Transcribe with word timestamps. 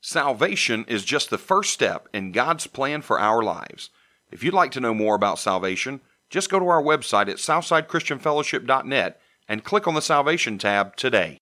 Salvation 0.00 0.84
is 0.86 1.04
just 1.04 1.28
the 1.28 1.38
first 1.38 1.72
step 1.72 2.08
in 2.12 2.30
God's 2.30 2.68
plan 2.68 3.02
for 3.02 3.18
our 3.18 3.42
lives. 3.42 3.90
If 4.30 4.44
you'd 4.44 4.54
like 4.54 4.70
to 4.72 4.80
know 4.80 4.94
more 4.94 5.16
about 5.16 5.40
salvation, 5.40 6.00
just 6.30 6.50
go 6.50 6.60
to 6.60 6.68
our 6.68 6.82
website 6.82 7.28
at 7.28 7.38
southsidechristianfellowship.net 7.38 9.20
and 9.48 9.64
click 9.64 9.88
on 9.88 9.94
the 9.94 10.02
Salvation 10.02 10.58
tab 10.58 10.94
today. 10.94 11.40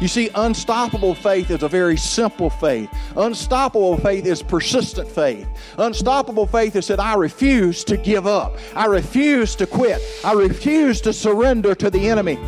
You 0.00 0.08
see, 0.08 0.28
unstoppable 0.34 1.14
faith 1.14 1.50
is 1.50 1.62
a 1.62 1.68
very 1.68 1.96
simple 1.96 2.50
faith. 2.50 2.90
Unstoppable 3.16 3.96
faith 3.96 4.26
is 4.26 4.42
persistent 4.42 5.08
faith. 5.08 5.48
Unstoppable 5.78 6.46
faith 6.46 6.76
is 6.76 6.86
that 6.88 7.00
I 7.00 7.14
refuse 7.14 7.82
to 7.84 7.96
give 7.96 8.26
up. 8.26 8.58
I 8.74 8.84
refuse 8.84 9.56
to 9.56 9.66
quit. 9.66 10.02
I 10.22 10.34
refuse 10.34 11.00
to 11.00 11.14
surrender 11.14 11.74
to 11.76 11.88
the 11.88 12.10
enemy. 12.10 12.38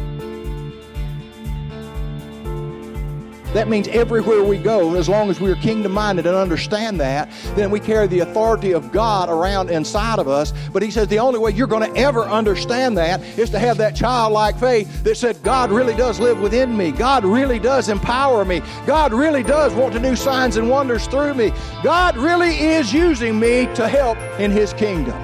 That 3.55 3.69
means 3.69 3.89
everywhere 3.89 4.45
we 4.45 4.59
go, 4.59 4.95
as 4.97 5.09
long 5.09 5.31
as 5.31 5.41
we 5.41 5.51
are 5.51 5.57
kingdom 5.57 5.93
minded 5.93 6.27
and 6.27 6.37
understand 6.37 7.01
that, 7.01 7.31
then 7.55 7.71
we 7.71 7.81
carry 7.81 8.07
the 8.07 8.21
authority 8.21 8.73
of 8.73 8.93
God 8.93 9.31
around 9.31 9.71
inside 9.71 10.19
of 10.19 10.29
us. 10.29 10.53
But 10.73 10.83
he 10.83 10.91
says 10.91 11.09
the 11.09 11.19
only 11.19 11.39
way 11.39 11.53
you're 11.53 11.67
going 11.67 11.91
to 11.91 11.99
ever 11.99 12.25
understand 12.25 12.99
that 12.99 13.23
is 13.39 13.49
to 13.51 13.59
have 13.59 13.79
that 13.79 13.97
childlike 13.97 14.59
faith 14.59 15.03
that 15.03 15.17
said, 15.17 15.43
God 15.43 15.71
really 15.71 15.95
does 15.95 16.21
live 16.21 16.41
within 16.41 16.77
me. 16.77 16.93
God 16.93 17.25
really 17.25 17.59
does 17.59 17.89
empower 17.89 18.45
me. 18.45 18.61
God 18.87 19.15
really 19.15 19.43
does 19.43 19.73
want 19.73 19.95
to 19.95 19.99
do 19.99 20.15
signs 20.15 20.57
and 20.57 20.69
wonders 20.69 21.07
through 21.07 21.35
me. 21.35 21.53
God 21.83 22.19
really 22.19 22.59
is 22.59 22.93
using 22.93 23.41
me 23.41 23.67
to 23.75 23.89
help 23.89 24.19
in 24.39 24.51
his 24.51 24.75
kingdom. 24.75 25.17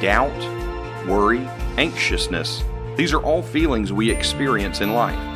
Doubt, 0.00 1.08
worry, 1.08 1.48
anxiousness, 1.78 2.64
these 2.96 3.14
are 3.14 3.22
all 3.22 3.42
feelings 3.42 3.92
we 3.92 4.10
experience 4.10 4.82
in 4.82 4.92
life. 4.92 5.31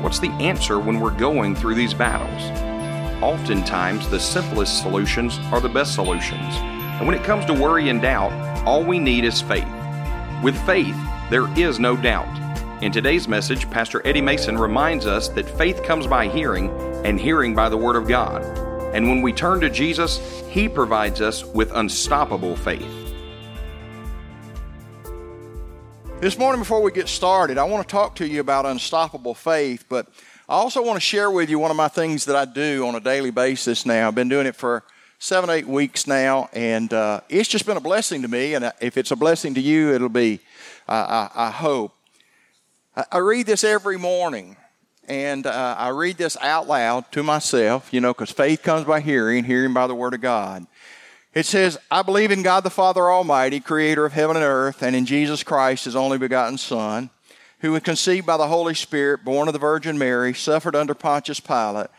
What's 0.00 0.20
the 0.20 0.30
answer 0.40 0.78
when 0.78 1.00
we're 1.00 1.10
going 1.10 1.56
through 1.56 1.74
these 1.74 1.92
battles? 1.92 2.42
Oftentimes, 3.20 4.08
the 4.08 4.20
simplest 4.20 4.80
solutions 4.80 5.38
are 5.52 5.60
the 5.60 5.68
best 5.68 5.94
solutions. 5.94 6.54
And 6.54 7.06
when 7.06 7.16
it 7.16 7.24
comes 7.24 7.44
to 7.46 7.52
worry 7.52 7.88
and 7.88 8.00
doubt, 8.00 8.32
all 8.64 8.84
we 8.84 9.00
need 9.00 9.24
is 9.24 9.42
faith. 9.42 9.66
With 10.42 10.56
faith, 10.64 10.96
there 11.30 11.52
is 11.58 11.80
no 11.80 11.96
doubt. 11.96 12.28
In 12.80 12.92
today's 12.92 13.26
message, 13.26 13.68
Pastor 13.70 14.00
Eddie 14.06 14.20
Mason 14.20 14.56
reminds 14.56 15.04
us 15.04 15.28
that 15.30 15.50
faith 15.50 15.82
comes 15.82 16.06
by 16.06 16.28
hearing, 16.28 16.70
and 17.04 17.18
hearing 17.18 17.52
by 17.56 17.68
the 17.68 17.76
Word 17.76 17.96
of 17.96 18.06
God. 18.06 18.44
And 18.94 19.08
when 19.08 19.20
we 19.20 19.32
turn 19.32 19.60
to 19.62 19.68
Jesus, 19.68 20.18
He 20.48 20.68
provides 20.68 21.20
us 21.20 21.44
with 21.44 21.72
unstoppable 21.72 22.54
faith. 22.54 23.07
This 26.20 26.36
morning, 26.36 26.60
before 26.60 26.82
we 26.82 26.90
get 26.90 27.06
started, 27.06 27.58
I 27.58 27.64
want 27.64 27.86
to 27.86 27.92
talk 27.92 28.16
to 28.16 28.26
you 28.26 28.40
about 28.40 28.66
unstoppable 28.66 29.34
faith, 29.34 29.84
but 29.88 30.08
I 30.48 30.54
also 30.54 30.82
want 30.82 30.96
to 30.96 31.00
share 31.00 31.30
with 31.30 31.48
you 31.48 31.60
one 31.60 31.70
of 31.70 31.76
my 31.76 31.86
things 31.86 32.24
that 32.24 32.34
I 32.34 32.44
do 32.44 32.88
on 32.88 32.96
a 32.96 33.00
daily 33.00 33.30
basis 33.30 33.86
now. 33.86 34.08
I've 34.08 34.16
been 34.16 34.28
doing 34.28 34.48
it 34.48 34.56
for 34.56 34.82
seven, 35.20 35.48
eight 35.48 35.68
weeks 35.68 36.08
now, 36.08 36.50
and 36.52 36.92
uh, 36.92 37.20
it's 37.28 37.48
just 37.48 37.66
been 37.66 37.76
a 37.76 37.80
blessing 37.80 38.22
to 38.22 38.28
me. 38.28 38.54
And 38.54 38.72
if 38.80 38.96
it's 38.96 39.12
a 39.12 39.16
blessing 39.16 39.54
to 39.54 39.60
you, 39.60 39.92
it'll 39.94 40.08
be, 40.08 40.40
uh, 40.88 41.28
I, 41.36 41.46
I, 41.46 41.50
hope. 41.52 41.94
I, 42.96 43.04
I, 43.12 43.18
read 43.18 43.46
this 43.46 43.62
every 43.62 43.96
morning, 43.96 44.56
and 45.06 45.46
uh, 45.46 45.76
I 45.78 45.90
read 45.90 46.16
this 46.16 46.36
out 46.40 46.66
loud 46.66 47.12
to 47.12 47.22
myself, 47.22 47.94
you 47.94 48.00
know, 48.00 48.12
because 48.12 48.32
faith 48.32 48.64
comes 48.64 48.84
by 48.84 49.00
hearing, 49.00 49.44
hearing 49.44 49.72
by 49.72 49.86
the 49.86 49.94
Word 49.94 50.14
of 50.14 50.20
God. 50.20 50.66
It 51.38 51.46
says, 51.46 51.78
I 51.88 52.02
believe 52.02 52.32
in 52.32 52.42
God 52.42 52.64
the 52.64 52.68
Father 52.68 53.12
Almighty, 53.12 53.60
creator 53.60 54.04
of 54.04 54.12
heaven 54.12 54.34
and 54.34 54.44
earth, 54.44 54.82
and 54.82 54.96
in 54.96 55.06
Jesus 55.06 55.44
Christ, 55.44 55.84
his 55.84 55.94
only 55.94 56.18
begotten 56.18 56.58
Son, 56.58 57.10
who 57.60 57.70
was 57.70 57.84
conceived 57.84 58.26
by 58.26 58.36
the 58.36 58.48
Holy 58.48 58.74
Spirit, 58.74 59.24
born 59.24 59.46
of 59.46 59.52
the 59.52 59.60
Virgin 59.60 59.96
Mary, 59.96 60.34
suffered 60.34 60.74
under 60.74 60.94
Pontius 60.94 61.38
Pilate, 61.38 61.90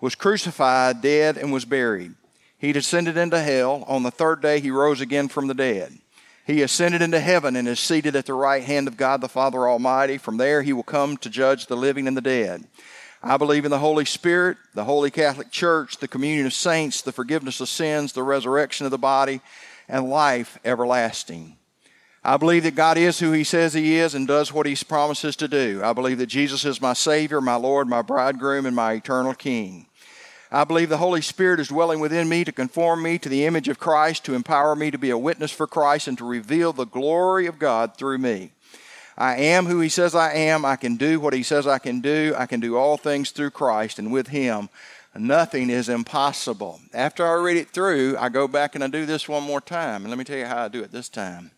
was 0.00 0.14
crucified, 0.14 1.02
dead, 1.02 1.36
and 1.36 1.52
was 1.52 1.64
buried. 1.64 2.14
He 2.56 2.70
descended 2.70 3.16
into 3.16 3.40
hell. 3.40 3.84
On 3.88 4.04
the 4.04 4.12
third 4.12 4.40
day, 4.40 4.60
he 4.60 4.70
rose 4.70 5.00
again 5.00 5.26
from 5.26 5.48
the 5.48 5.54
dead. 5.54 5.98
He 6.46 6.62
ascended 6.62 7.02
into 7.02 7.18
heaven 7.18 7.56
and 7.56 7.66
is 7.66 7.80
seated 7.80 8.14
at 8.14 8.26
the 8.26 8.34
right 8.34 8.62
hand 8.62 8.86
of 8.86 8.96
God 8.96 9.20
the 9.20 9.28
Father 9.28 9.68
Almighty. 9.68 10.18
From 10.18 10.36
there, 10.36 10.62
he 10.62 10.72
will 10.72 10.84
come 10.84 11.16
to 11.16 11.28
judge 11.28 11.66
the 11.66 11.76
living 11.76 12.06
and 12.06 12.16
the 12.16 12.20
dead. 12.20 12.62
I 13.26 13.38
believe 13.38 13.64
in 13.64 13.70
the 13.70 13.78
Holy 13.78 14.04
Spirit, 14.04 14.58
the 14.74 14.84
Holy 14.84 15.10
Catholic 15.10 15.50
Church, 15.50 15.96
the 15.96 16.06
communion 16.06 16.44
of 16.44 16.52
saints, 16.52 17.00
the 17.00 17.10
forgiveness 17.10 17.58
of 17.58 17.70
sins, 17.70 18.12
the 18.12 18.22
resurrection 18.22 18.84
of 18.84 18.90
the 18.90 18.98
body, 18.98 19.40
and 19.88 20.10
life 20.10 20.58
everlasting. 20.62 21.56
I 22.22 22.36
believe 22.36 22.64
that 22.64 22.74
God 22.74 22.98
is 22.98 23.18
who 23.18 23.32
He 23.32 23.42
says 23.42 23.72
He 23.72 23.96
is 23.96 24.14
and 24.14 24.28
does 24.28 24.52
what 24.52 24.66
He 24.66 24.76
promises 24.76 25.36
to 25.36 25.48
do. 25.48 25.80
I 25.82 25.94
believe 25.94 26.18
that 26.18 26.26
Jesus 26.26 26.66
is 26.66 26.82
my 26.82 26.92
Savior, 26.92 27.40
my 27.40 27.54
Lord, 27.54 27.88
my 27.88 28.02
bridegroom, 28.02 28.66
and 28.66 28.76
my 28.76 28.92
eternal 28.92 29.32
King. 29.32 29.86
I 30.52 30.64
believe 30.64 30.90
the 30.90 30.98
Holy 30.98 31.22
Spirit 31.22 31.60
is 31.60 31.68
dwelling 31.68 32.00
within 32.00 32.28
me 32.28 32.44
to 32.44 32.52
conform 32.52 33.02
me 33.02 33.18
to 33.20 33.30
the 33.30 33.46
image 33.46 33.70
of 33.70 33.78
Christ, 33.78 34.26
to 34.26 34.34
empower 34.34 34.76
me 34.76 34.90
to 34.90 34.98
be 34.98 35.08
a 35.08 35.18
witness 35.18 35.50
for 35.50 35.66
Christ, 35.66 36.08
and 36.08 36.18
to 36.18 36.26
reveal 36.26 36.74
the 36.74 36.84
glory 36.84 37.46
of 37.46 37.58
God 37.58 37.96
through 37.96 38.18
me. 38.18 38.52
I 39.16 39.36
am 39.36 39.66
who 39.66 39.80
He 39.80 39.88
says 39.88 40.14
I 40.14 40.32
am. 40.32 40.64
I 40.64 40.76
can 40.76 40.96
do 40.96 41.20
what 41.20 41.34
He 41.34 41.42
says 41.42 41.66
I 41.66 41.78
can 41.78 42.00
do. 42.00 42.34
I 42.36 42.46
can 42.46 42.60
do 42.60 42.76
all 42.76 42.96
things 42.96 43.30
through 43.30 43.50
Christ, 43.50 43.98
and 43.98 44.12
with 44.12 44.28
Him, 44.28 44.68
nothing 45.16 45.70
is 45.70 45.88
impossible. 45.88 46.80
After 46.92 47.26
I 47.26 47.34
read 47.34 47.56
it 47.56 47.70
through, 47.70 48.16
I 48.18 48.28
go 48.28 48.48
back 48.48 48.74
and 48.74 48.82
I 48.82 48.88
do 48.88 49.06
this 49.06 49.28
one 49.28 49.44
more 49.44 49.60
time. 49.60 50.02
And 50.02 50.10
let 50.10 50.18
me 50.18 50.24
tell 50.24 50.38
you 50.38 50.46
how 50.46 50.64
I 50.64 50.68
do 50.68 50.82
it 50.82 50.90
this 50.90 51.08
time. 51.08 51.50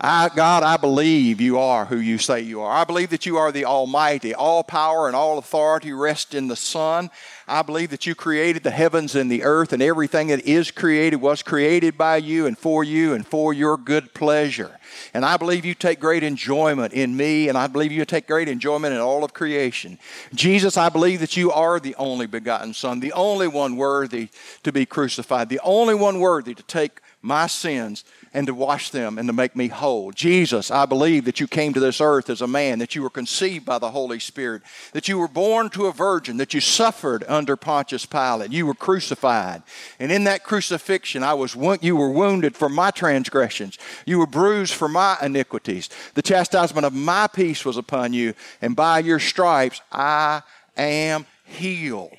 I, 0.00 0.28
God, 0.34 0.64
I 0.64 0.76
believe 0.76 1.40
you 1.40 1.56
are 1.56 1.84
who 1.84 1.98
you 1.98 2.18
say 2.18 2.40
you 2.40 2.60
are. 2.62 2.76
I 2.76 2.82
believe 2.82 3.10
that 3.10 3.26
you 3.26 3.36
are 3.36 3.52
the 3.52 3.64
Almighty. 3.64 4.34
All 4.34 4.64
power 4.64 5.06
and 5.06 5.14
all 5.14 5.38
authority 5.38 5.92
rest 5.92 6.34
in 6.34 6.48
the 6.48 6.56
Son. 6.56 7.10
I 7.46 7.62
believe 7.62 7.90
that 7.90 8.04
you 8.04 8.16
created 8.16 8.64
the 8.64 8.72
heavens 8.72 9.14
and 9.14 9.30
the 9.30 9.44
earth, 9.44 9.72
and 9.72 9.80
everything 9.80 10.28
that 10.28 10.44
is 10.44 10.72
created 10.72 11.20
was 11.20 11.44
created 11.44 11.96
by 11.96 12.16
you 12.16 12.46
and 12.46 12.58
for 12.58 12.82
you 12.82 13.14
and 13.14 13.24
for 13.24 13.52
your 13.52 13.76
good 13.76 14.14
pleasure. 14.14 14.80
And 15.12 15.24
I 15.24 15.36
believe 15.36 15.64
you 15.64 15.74
take 15.74 16.00
great 16.00 16.22
enjoyment 16.22 16.92
in 16.92 17.16
me, 17.16 17.48
and 17.48 17.56
I 17.56 17.66
believe 17.66 17.92
you 17.92 18.04
take 18.04 18.26
great 18.26 18.48
enjoyment 18.48 18.94
in 18.94 19.00
all 19.00 19.24
of 19.24 19.34
creation. 19.34 19.98
Jesus, 20.34 20.76
I 20.76 20.88
believe 20.88 21.20
that 21.20 21.36
you 21.36 21.52
are 21.52 21.80
the 21.80 21.94
only 21.96 22.26
begotten 22.26 22.74
Son, 22.74 23.00
the 23.00 23.12
only 23.12 23.48
one 23.48 23.76
worthy 23.76 24.28
to 24.62 24.72
be 24.72 24.86
crucified, 24.86 25.48
the 25.48 25.60
only 25.62 25.94
one 25.94 26.20
worthy 26.20 26.54
to 26.54 26.62
take 26.64 27.00
my 27.24 27.46
sins 27.46 28.04
and 28.34 28.46
to 28.48 28.54
wash 28.54 28.90
them 28.90 29.16
and 29.16 29.28
to 29.28 29.32
make 29.32 29.56
me 29.56 29.68
whole. 29.68 30.10
Jesus, 30.10 30.70
I 30.70 30.84
believe 30.84 31.24
that 31.24 31.40
you 31.40 31.46
came 31.46 31.72
to 31.72 31.80
this 31.80 32.00
earth 32.00 32.28
as 32.28 32.42
a 32.42 32.46
man, 32.46 32.80
that 32.80 32.94
you 32.94 33.02
were 33.02 33.10
conceived 33.10 33.64
by 33.64 33.78
the 33.78 33.90
Holy 33.90 34.18
Spirit, 34.18 34.62
that 34.92 35.08
you 35.08 35.18
were 35.18 35.28
born 35.28 35.70
to 35.70 35.86
a 35.86 35.92
virgin, 35.92 36.36
that 36.36 36.52
you 36.52 36.60
suffered 36.60 37.24
under 37.28 37.56
Pontius 37.56 38.04
Pilate, 38.04 38.52
you 38.52 38.66
were 38.66 38.74
crucified. 38.74 39.62
And 39.98 40.12
in 40.12 40.24
that 40.24 40.44
crucifixion, 40.44 41.22
I 41.22 41.34
was 41.34 41.56
you 41.80 41.96
were 41.96 42.10
wounded 42.10 42.56
for 42.56 42.68
my 42.68 42.90
transgressions, 42.90 43.78
you 44.04 44.18
were 44.18 44.26
bruised 44.26 44.74
for 44.74 44.83
my 44.88 45.16
iniquities. 45.22 45.88
The 46.14 46.22
chastisement 46.22 46.86
of 46.86 46.92
my 46.92 47.26
peace 47.26 47.64
was 47.64 47.76
upon 47.76 48.12
you, 48.12 48.34
and 48.60 48.74
by 48.76 49.00
your 49.00 49.18
stripes 49.18 49.80
I 49.90 50.42
am 50.76 51.26
healed. 51.44 52.16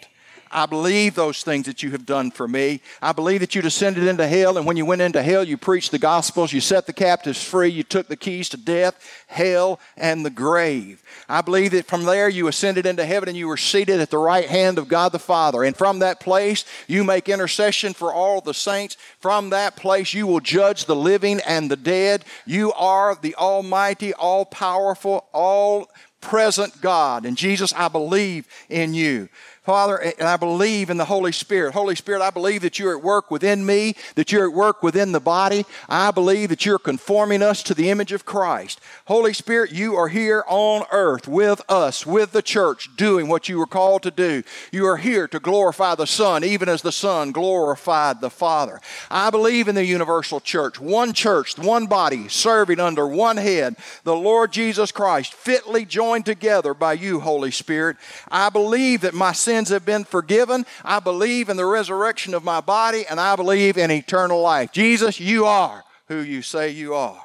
I 0.55 0.67
believe 0.67 1.15
those 1.15 1.43
things 1.43 1.65
that 1.65 1.83
you 1.83 1.91
have 1.91 2.05
done 2.05 2.31
for 2.31 2.47
me. 2.47 2.79
I 3.01 3.11
believe 3.11 3.41
that 3.41 3.55
you 3.55 3.61
descended 3.61 4.07
into 4.07 4.25
hell, 4.25 4.57
and 4.57 4.65
when 4.65 4.77
you 4.77 4.85
went 4.85 5.01
into 5.01 5.21
hell, 5.21 5.43
you 5.43 5.57
preached 5.57 5.91
the 5.91 5.99
gospels, 5.99 6.53
you 6.53 6.61
set 6.61 6.85
the 6.87 6.93
captives 6.93 7.43
free, 7.43 7.67
you 7.67 7.83
took 7.83 8.07
the 8.07 8.15
keys 8.15 8.47
to 8.49 8.57
death, 8.57 8.95
hell, 9.27 9.81
and 9.97 10.25
the 10.25 10.29
grave. 10.29 11.03
I 11.27 11.41
believe 11.41 11.71
that 11.71 11.87
from 11.87 12.05
there 12.05 12.29
you 12.29 12.47
ascended 12.47 12.85
into 12.85 13.05
heaven 13.05 13.27
and 13.27 13.37
you 13.37 13.49
were 13.49 13.57
seated 13.57 13.99
at 13.99 14.09
the 14.09 14.17
right 14.17 14.47
hand 14.47 14.77
of 14.77 14.87
God 14.87 15.11
the 15.11 15.19
Father. 15.19 15.61
And 15.61 15.75
from 15.75 15.99
that 15.99 16.21
place, 16.21 16.63
you 16.87 17.03
make 17.03 17.27
intercession 17.27 17.93
for 17.93 18.13
all 18.13 18.39
the 18.39 18.53
saints. 18.53 18.95
From 19.19 19.49
that 19.49 19.75
place, 19.75 20.13
you 20.13 20.25
will 20.25 20.39
judge 20.39 20.85
the 20.85 20.95
living 20.95 21.41
and 21.45 21.69
the 21.69 21.75
dead. 21.75 22.23
You 22.45 22.71
are 22.73 23.15
the 23.15 23.35
Almighty, 23.35 24.13
all 24.13 24.45
powerful, 24.45 25.27
all 25.33 25.89
present 26.21 26.81
God. 26.81 27.25
And 27.25 27.37
Jesus, 27.37 27.73
I 27.73 27.87
believe 27.87 28.47
in 28.69 28.93
you. 28.93 29.29
Father, 29.65 29.97
and 29.97 30.27
I 30.27 30.37
believe 30.37 30.91
in 30.91 30.97
the 30.97 31.05
Holy 31.05 31.31
Spirit. 31.31 31.73
Holy 31.73 31.95
Spirit, 31.95 32.21
I 32.21 32.29
believe 32.29 32.61
that 32.61 32.77
you're 32.77 32.95
at 32.95 33.03
work 33.03 33.31
within 33.31 33.65
me, 33.65 33.95
that 34.13 34.31
you're 34.31 34.47
at 34.47 34.53
work 34.53 34.83
within 34.83 35.11
the 35.11 35.19
body. 35.19 35.65
I 35.89 36.11
believe 36.11 36.49
that 36.49 36.67
you're 36.67 36.77
conforming 36.77 37.41
us 37.41 37.63
to 37.63 37.73
the 37.73 37.89
image 37.89 38.11
of 38.11 38.25
Christ. 38.25 38.79
Holy 39.05 39.33
Spirit, 39.33 39.71
you 39.71 39.95
are 39.95 40.07
here 40.07 40.43
on 40.47 40.85
earth 40.91 41.27
with 41.27 41.63
us, 41.67 42.05
with 42.05 42.31
the 42.31 42.43
church, 42.43 42.95
doing 42.95 43.27
what 43.27 43.49
you 43.49 43.57
were 43.57 43.65
called 43.65 44.03
to 44.03 44.11
do. 44.11 44.43
You 44.71 44.85
are 44.85 44.97
here 44.97 45.27
to 45.29 45.39
glorify 45.39 45.95
the 45.95 46.05
Son, 46.05 46.43
even 46.43 46.69
as 46.69 46.83
the 46.83 46.91
Son 46.91 47.31
glorified 47.31 48.21
the 48.21 48.29
Father. 48.29 48.79
I 49.09 49.31
believe 49.31 49.67
in 49.67 49.73
the 49.73 49.85
universal 49.85 50.39
church, 50.39 50.79
one 50.79 51.11
church, 51.11 51.57
one 51.57 51.87
body, 51.87 52.27
serving 52.27 52.79
under 52.79 53.07
one 53.07 53.37
head, 53.37 53.77
the 54.03 54.15
Lord 54.15 54.51
Jesus 54.51 54.91
Christ, 54.91 55.33
fitly 55.33 55.85
joined 55.85 56.27
together 56.27 56.75
by 56.75 56.93
you, 56.93 57.19
Holy 57.19 57.49
Spirit. 57.49 57.97
I 58.29 58.49
believe 58.49 59.01
that 59.01 59.15
my 59.15 59.31
sin 59.31 59.54
sins 59.55 59.69
have 59.69 59.85
been 59.85 60.03
forgiven. 60.03 60.65
I 60.83 60.99
believe 60.99 61.47
in 61.47 61.55
the 61.55 61.65
resurrection 61.65 62.33
of 62.33 62.43
my 62.43 62.59
body, 62.59 63.05
and 63.09 63.21
I 63.21 63.37
believe 63.37 63.77
in 63.77 63.89
eternal 63.89 64.41
life. 64.41 64.73
Jesus, 64.73 65.17
you 65.17 65.45
are 65.45 65.81
who 66.07 66.19
you 66.19 66.41
say 66.41 66.71
you 66.71 66.93
are. 66.93 67.21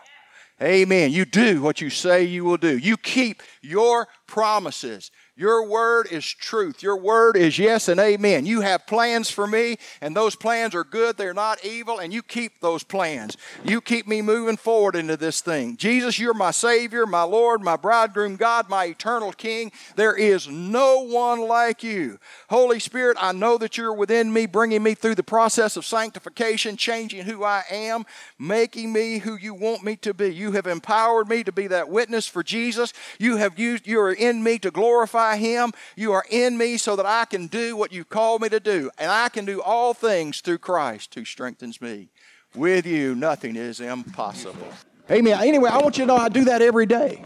Amen. 0.62 1.10
You 1.10 1.24
do 1.24 1.60
what 1.60 1.80
you 1.80 1.90
say 1.90 2.22
you 2.22 2.44
will 2.44 2.56
do. 2.56 2.78
You 2.78 2.96
keep 2.96 3.42
your 3.62 4.06
promises. 4.28 5.10
Your 5.36 5.66
word 5.66 6.08
is 6.10 6.26
truth. 6.26 6.82
Your 6.82 6.96
word 6.96 7.36
is 7.36 7.58
yes 7.58 7.88
and 7.88 7.98
amen. 7.98 8.44
You 8.44 8.60
have 8.60 8.86
plans 8.86 9.30
for 9.30 9.46
me, 9.46 9.78
and 10.00 10.14
those 10.14 10.36
plans 10.36 10.74
are 10.74 10.84
good. 10.84 11.16
They're 11.16 11.32
not 11.32 11.64
evil, 11.64 11.98
and 11.98 12.12
you 12.12 12.22
keep 12.22 12.60
those 12.60 12.82
plans. 12.82 13.36
You 13.64 13.80
keep 13.80 14.06
me 14.06 14.20
moving 14.20 14.56
forward 14.56 14.96
into 14.96 15.16
this 15.16 15.40
thing. 15.40 15.76
Jesus, 15.76 16.18
you're 16.18 16.34
my 16.34 16.50
Savior, 16.50 17.06
my 17.06 17.22
Lord, 17.22 17.62
my 17.62 17.76
bridegroom 17.76 18.36
God, 18.36 18.68
my 18.68 18.84
eternal 18.86 19.32
King. 19.32 19.72
There 19.96 20.14
is 20.14 20.46
no 20.48 21.00
one 21.00 21.40
like 21.40 21.82
you. 21.82 22.18
Holy 22.50 22.80
Spirit, 22.80 23.16
I 23.20 23.32
know 23.32 23.56
that 23.58 23.78
you're 23.78 23.94
within 23.94 24.32
me, 24.32 24.46
bringing 24.46 24.82
me 24.82 24.94
through 24.94 25.14
the 25.14 25.22
process 25.22 25.76
of 25.76 25.86
sanctification, 25.86 26.76
changing 26.76 27.24
who 27.24 27.44
I 27.44 27.64
am, 27.70 28.04
making 28.38 28.92
me 28.92 29.18
who 29.18 29.36
you 29.36 29.54
want 29.54 29.84
me 29.84 29.96
to 29.96 30.12
be. 30.12 30.34
You 30.34 30.52
have 30.52 30.66
empowered 30.66 31.28
me 31.28 31.44
to 31.44 31.52
be 31.52 31.66
that 31.68 31.88
witness 31.88 32.26
for 32.26 32.42
Jesus. 32.42 32.92
You 33.18 33.36
have 33.36 33.58
used, 33.58 33.86
you 33.86 34.00
are 34.00 34.12
in 34.12 34.42
me 34.42 34.58
to 34.58 34.70
glorify 34.70 35.29
him. 35.36 35.72
You 35.96 36.12
are 36.12 36.24
in 36.30 36.56
me 36.58 36.76
so 36.76 36.96
that 36.96 37.06
I 37.06 37.24
can 37.24 37.46
do 37.46 37.76
what 37.76 37.92
you 37.92 38.04
called 38.04 38.42
me 38.42 38.48
to 38.48 38.60
do. 38.60 38.90
And 38.98 39.10
I 39.10 39.28
can 39.28 39.44
do 39.44 39.62
all 39.62 39.94
things 39.94 40.40
through 40.40 40.58
Christ 40.58 41.14
who 41.14 41.24
strengthens 41.24 41.80
me. 41.80 42.08
With 42.54 42.86
you, 42.86 43.14
nothing 43.14 43.56
is 43.56 43.80
impossible. 43.80 44.68
Amen. 45.10 45.40
Anyway, 45.40 45.70
I 45.70 45.78
want 45.78 45.98
you 45.98 46.04
to 46.04 46.08
know 46.08 46.16
I 46.16 46.28
do 46.28 46.44
that 46.44 46.62
every 46.62 46.86
day. 46.86 47.22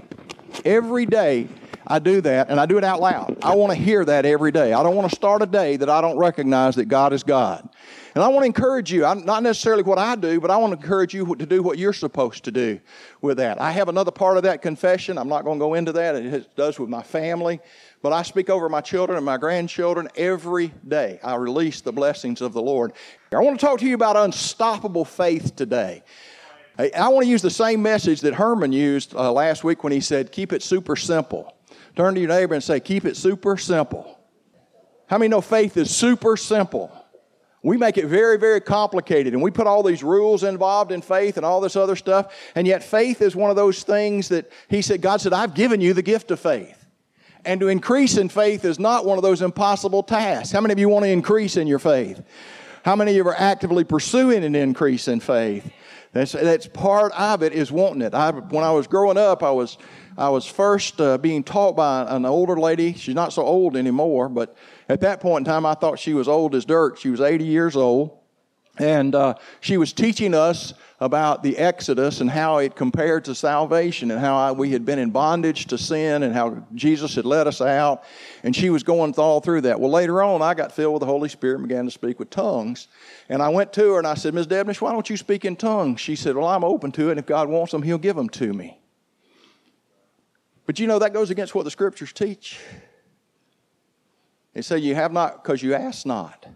Every 0.64 1.06
day 1.06 1.48
I 1.86 1.98
do 1.98 2.20
that, 2.22 2.48
and 2.48 2.58
I 2.58 2.64
do 2.64 2.78
it 2.78 2.84
out 2.84 3.00
loud. 3.00 3.36
I 3.42 3.54
want 3.54 3.72
to 3.72 3.78
hear 3.78 4.04
that 4.04 4.24
every 4.24 4.52
day. 4.52 4.72
I 4.72 4.82
don't 4.82 4.96
want 4.96 5.10
to 5.10 5.14
start 5.14 5.42
a 5.42 5.46
day 5.46 5.76
that 5.76 5.90
I 5.90 6.00
don't 6.00 6.16
recognize 6.16 6.76
that 6.76 6.86
God 6.86 7.12
is 7.12 7.22
God. 7.22 7.68
And 8.14 8.22
I 8.22 8.28
want 8.28 8.42
to 8.42 8.46
encourage 8.46 8.92
you, 8.92 9.00
not 9.02 9.42
necessarily 9.42 9.82
what 9.82 9.98
I 9.98 10.14
do, 10.14 10.40
but 10.40 10.50
I 10.50 10.56
want 10.56 10.72
to 10.72 10.80
encourage 10.80 11.12
you 11.12 11.34
to 11.34 11.44
do 11.44 11.62
what 11.62 11.76
you're 11.78 11.92
supposed 11.92 12.44
to 12.44 12.52
do 12.52 12.80
with 13.20 13.38
that. 13.38 13.60
I 13.60 13.72
have 13.72 13.88
another 13.88 14.12
part 14.12 14.36
of 14.36 14.44
that 14.44 14.62
confession. 14.62 15.18
I'm 15.18 15.28
not 15.28 15.44
going 15.44 15.58
to 15.58 15.62
go 15.62 15.74
into 15.74 15.92
that. 15.92 16.14
It 16.14 16.56
does 16.56 16.78
with 16.78 16.88
my 16.88 17.02
family. 17.02 17.60
But 18.04 18.12
I 18.12 18.22
speak 18.22 18.50
over 18.50 18.68
my 18.68 18.82
children 18.82 19.16
and 19.16 19.24
my 19.24 19.38
grandchildren 19.38 20.10
every 20.14 20.74
day. 20.86 21.18
I 21.24 21.36
release 21.36 21.80
the 21.80 21.90
blessings 21.90 22.42
of 22.42 22.52
the 22.52 22.60
Lord. 22.60 22.92
I 23.32 23.38
want 23.38 23.58
to 23.58 23.64
talk 23.64 23.78
to 23.78 23.86
you 23.86 23.94
about 23.94 24.14
unstoppable 24.14 25.06
faith 25.06 25.56
today. 25.56 26.02
I 26.78 27.08
want 27.08 27.24
to 27.24 27.30
use 27.30 27.40
the 27.40 27.48
same 27.48 27.80
message 27.80 28.20
that 28.20 28.34
Herman 28.34 28.72
used 28.72 29.14
uh, 29.14 29.32
last 29.32 29.64
week 29.64 29.82
when 29.82 29.90
he 29.94 30.00
said, 30.00 30.32
Keep 30.32 30.52
it 30.52 30.62
super 30.62 30.96
simple. 30.96 31.56
Turn 31.96 32.12
to 32.12 32.20
your 32.20 32.28
neighbor 32.28 32.52
and 32.52 32.62
say, 32.62 32.78
Keep 32.78 33.06
it 33.06 33.16
super 33.16 33.56
simple. 33.56 34.18
How 35.06 35.16
many 35.16 35.30
know 35.30 35.40
faith 35.40 35.78
is 35.78 35.90
super 35.90 36.36
simple? 36.36 36.92
We 37.62 37.78
make 37.78 37.96
it 37.96 38.04
very, 38.04 38.36
very 38.36 38.60
complicated 38.60 39.32
and 39.32 39.42
we 39.42 39.50
put 39.50 39.66
all 39.66 39.82
these 39.82 40.04
rules 40.04 40.42
involved 40.42 40.92
in 40.92 41.00
faith 41.00 41.38
and 41.38 41.46
all 41.46 41.62
this 41.62 41.74
other 41.74 41.96
stuff. 41.96 42.34
And 42.54 42.66
yet, 42.66 42.84
faith 42.84 43.22
is 43.22 43.34
one 43.34 43.48
of 43.48 43.56
those 43.56 43.82
things 43.82 44.28
that 44.28 44.52
He 44.68 44.82
said, 44.82 45.00
God 45.00 45.22
said, 45.22 45.32
I've 45.32 45.54
given 45.54 45.80
you 45.80 45.94
the 45.94 46.02
gift 46.02 46.30
of 46.30 46.38
faith. 46.38 46.83
And 47.44 47.60
to 47.60 47.68
increase 47.68 48.16
in 48.16 48.28
faith 48.28 48.64
is 48.64 48.78
not 48.78 49.04
one 49.04 49.18
of 49.18 49.22
those 49.22 49.42
impossible 49.42 50.02
tasks. 50.02 50.52
How 50.52 50.60
many 50.60 50.72
of 50.72 50.78
you 50.78 50.88
want 50.88 51.04
to 51.04 51.10
increase 51.10 51.56
in 51.56 51.66
your 51.66 51.78
faith? 51.78 52.22
How 52.84 52.96
many 52.96 53.12
of 53.12 53.16
you 53.16 53.26
are 53.28 53.34
actively 53.34 53.84
pursuing 53.84 54.44
an 54.44 54.54
increase 54.54 55.08
in 55.08 55.20
faith? 55.20 55.70
That's, 56.12 56.32
that's 56.32 56.66
part 56.68 57.12
of 57.12 57.42
it 57.42 57.52
is 57.52 57.72
wanting 57.72 58.02
it. 58.02 58.14
I, 58.14 58.30
when 58.30 58.62
I 58.62 58.70
was 58.70 58.86
growing 58.86 59.18
up, 59.18 59.42
I 59.42 59.50
was, 59.50 59.78
I 60.16 60.28
was 60.28 60.46
first 60.46 61.00
uh, 61.00 61.18
being 61.18 61.42
taught 61.42 61.76
by 61.76 62.06
an 62.08 62.24
older 62.24 62.56
lady. 62.56 62.94
She's 62.94 63.14
not 63.14 63.32
so 63.32 63.42
old 63.42 63.76
anymore, 63.76 64.28
but 64.28 64.56
at 64.88 65.00
that 65.00 65.20
point 65.20 65.46
in 65.46 65.52
time, 65.52 65.66
I 65.66 65.74
thought 65.74 65.98
she 65.98 66.14
was 66.14 66.28
old 66.28 66.54
as 66.54 66.64
dirt. 66.64 66.98
She 66.98 67.10
was 67.10 67.20
80 67.20 67.44
years 67.44 67.74
old. 67.74 68.16
And 68.78 69.14
uh, 69.14 69.34
she 69.60 69.76
was 69.76 69.92
teaching 69.92 70.34
us 70.34 70.74
about 70.98 71.42
the 71.42 71.56
Exodus 71.58 72.20
and 72.20 72.28
how 72.28 72.58
it 72.58 72.74
compared 72.74 73.24
to 73.26 73.34
salvation 73.34 74.10
and 74.10 74.18
how 74.18 74.36
I, 74.36 74.52
we 74.52 74.70
had 74.70 74.84
been 74.84 74.98
in 74.98 75.10
bondage 75.10 75.66
to 75.66 75.78
sin 75.78 76.24
and 76.24 76.34
how 76.34 76.66
Jesus 76.74 77.14
had 77.14 77.24
let 77.24 77.46
us 77.46 77.60
out. 77.60 78.02
And 78.42 78.54
she 78.54 78.70
was 78.70 78.82
going 78.82 79.14
all 79.14 79.40
through 79.40 79.62
that. 79.62 79.78
Well, 79.78 79.90
later 79.90 80.22
on, 80.22 80.42
I 80.42 80.54
got 80.54 80.72
filled 80.72 80.94
with 80.94 81.00
the 81.00 81.06
Holy 81.06 81.28
Spirit 81.28 81.60
and 81.60 81.68
began 81.68 81.84
to 81.84 81.90
speak 81.90 82.18
with 82.18 82.30
tongues. 82.30 82.88
And 83.28 83.42
I 83.42 83.48
went 83.48 83.72
to 83.74 83.92
her 83.92 83.98
and 83.98 84.06
I 84.06 84.14
said, 84.14 84.34
Ms. 84.34 84.48
Debnish, 84.48 84.80
why 84.80 84.92
don't 84.92 85.08
you 85.08 85.16
speak 85.16 85.44
in 85.44 85.54
tongues? 85.54 86.00
She 86.00 86.16
said, 86.16 86.34
Well, 86.34 86.48
I'm 86.48 86.64
open 86.64 86.90
to 86.92 87.08
it. 87.08 87.12
And 87.12 87.20
if 87.20 87.26
God 87.26 87.48
wants 87.48 87.70
them, 87.70 87.82
He'll 87.82 87.98
give 87.98 88.16
them 88.16 88.28
to 88.30 88.52
me. 88.52 88.80
But 90.66 90.80
you 90.80 90.86
know, 90.86 90.98
that 90.98 91.12
goes 91.12 91.30
against 91.30 91.54
what 91.54 91.64
the 91.64 91.70
scriptures 91.70 92.12
teach. 92.12 92.58
They 94.52 94.62
say, 94.62 94.78
You 94.78 94.94
have 94.94 95.12
not 95.12 95.44
because 95.44 95.62
you 95.62 95.74
ask 95.74 96.06
not. 96.06 96.46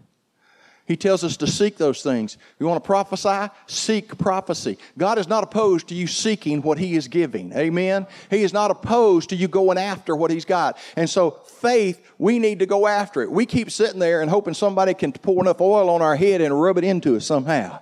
He 0.89 0.97
tells 0.97 1.23
us 1.23 1.37
to 1.37 1.45
seek 1.45 1.77
those 1.77 2.01
things. 2.01 2.39
You 2.57 2.65
want 2.65 2.83
to 2.83 2.87
prophesy? 2.87 3.53
Seek 3.67 4.17
prophecy. 4.17 4.79
God 4.97 5.19
is 5.19 5.27
not 5.27 5.43
opposed 5.43 5.89
to 5.89 5.95
you 5.95 6.07
seeking 6.07 6.63
what 6.63 6.79
He 6.79 6.95
is 6.95 7.07
giving. 7.07 7.53
Amen? 7.53 8.07
He 8.31 8.41
is 8.41 8.53
not 8.53 8.71
opposed 8.71 9.29
to 9.29 9.35
you 9.35 9.47
going 9.47 9.77
after 9.77 10.15
what 10.15 10.31
He's 10.31 10.45
got. 10.45 10.79
And 10.95 11.07
so, 11.07 11.29
faith, 11.45 12.03
we 12.17 12.39
need 12.39 12.57
to 12.57 12.65
go 12.65 12.87
after 12.87 13.21
it. 13.21 13.31
We 13.31 13.45
keep 13.45 13.69
sitting 13.69 13.99
there 13.99 14.23
and 14.23 14.31
hoping 14.31 14.55
somebody 14.55 14.95
can 14.95 15.11
pour 15.11 15.43
enough 15.43 15.61
oil 15.61 15.91
on 15.91 16.01
our 16.01 16.15
head 16.15 16.41
and 16.41 16.59
rub 16.59 16.79
it 16.79 16.83
into 16.83 17.15
us 17.15 17.23
somehow. 17.27 17.79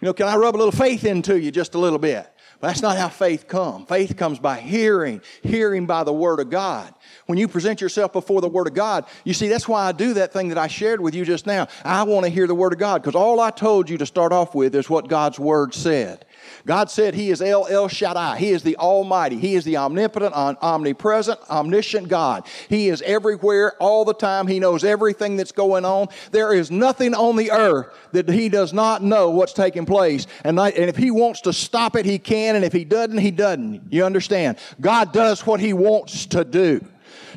You 0.00 0.06
know, 0.06 0.14
can 0.14 0.26
I 0.26 0.36
rub 0.36 0.56
a 0.56 0.56
little 0.56 0.72
faith 0.72 1.04
into 1.04 1.38
you 1.38 1.50
just 1.50 1.74
a 1.74 1.78
little 1.78 1.98
bit? 1.98 2.26
That's 2.60 2.82
not 2.82 2.98
how 2.98 3.08
faith 3.08 3.48
comes. 3.48 3.88
Faith 3.88 4.16
comes 4.16 4.38
by 4.38 4.60
hearing, 4.60 5.22
hearing 5.42 5.86
by 5.86 6.04
the 6.04 6.12
Word 6.12 6.40
of 6.40 6.50
God. 6.50 6.92
When 7.26 7.38
you 7.38 7.48
present 7.48 7.80
yourself 7.80 8.12
before 8.12 8.42
the 8.42 8.48
Word 8.48 8.66
of 8.66 8.74
God, 8.74 9.06
you 9.24 9.32
see, 9.32 9.48
that's 9.48 9.66
why 9.66 9.86
I 9.86 9.92
do 9.92 10.14
that 10.14 10.32
thing 10.32 10.48
that 10.48 10.58
I 10.58 10.66
shared 10.66 11.00
with 11.00 11.14
you 11.14 11.24
just 11.24 11.46
now. 11.46 11.68
I 11.84 12.02
want 12.02 12.26
to 12.26 12.30
hear 12.30 12.46
the 12.46 12.54
Word 12.54 12.74
of 12.74 12.78
God 12.78 13.00
because 13.02 13.14
all 13.14 13.40
I 13.40 13.50
told 13.50 13.88
you 13.88 13.96
to 13.98 14.06
start 14.06 14.32
off 14.32 14.54
with 14.54 14.74
is 14.74 14.90
what 14.90 15.08
God's 15.08 15.38
Word 15.38 15.72
said. 15.72 16.26
God 16.66 16.90
said 16.90 17.14
He 17.14 17.30
is 17.30 17.40
El 17.42 17.66
El 17.66 17.88
Shaddai. 17.88 18.38
He 18.38 18.50
is 18.50 18.62
the 18.62 18.76
Almighty. 18.76 19.36
He 19.38 19.54
is 19.54 19.64
the 19.64 19.76
omnipotent, 19.76 20.34
omnipresent, 20.34 21.40
omniscient 21.48 22.08
God. 22.08 22.46
He 22.68 22.88
is 22.88 23.02
everywhere 23.02 23.74
all 23.80 24.04
the 24.04 24.14
time. 24.14 24.46
He 24.46 24.60
knows 24.60 24.84
everything 24.84 25.36
that's 25.36 25.52
going 25.52 25.84
on. 25.84 26.08
There 26.32 26.52
is 26.52 26.70
nothing 26.70 27.14
on 27.14 27.36
the 27.36 27.50
earth 27.50 27.88
that 28.12 28.28
He 28.28 28.48
does 28.48 28.72
not 28.72 29.02
know 29.02 29.30
what's 29.30 29.52
taking 29.52 29.86
place. 29.86 30.26
And, 30.44 30.58
and 30.58 30.72
if 30.76 30.96
He 30.96 31.10
wants 31.10 31.42
to 31.42 31.52
stop 31.52 31.96
it, 31.96 32.04
He 32.06 32.18
can. 32.18 32.56
And 32.56 32.64
if 32.64 32.72
He 32.72 32.84
doesn't, 32.84 33.18
He 33.18 33.30
doesn't. 33.30 33.92
You 33.92 34.04
understand? 34.04 34.58
God 34.80 35.12
does 35.12 35.46
what 35.46 35.60
He 35.60 35.72
wants 35.72 36.26
to 36.26 36.44
do. 36.44 36.84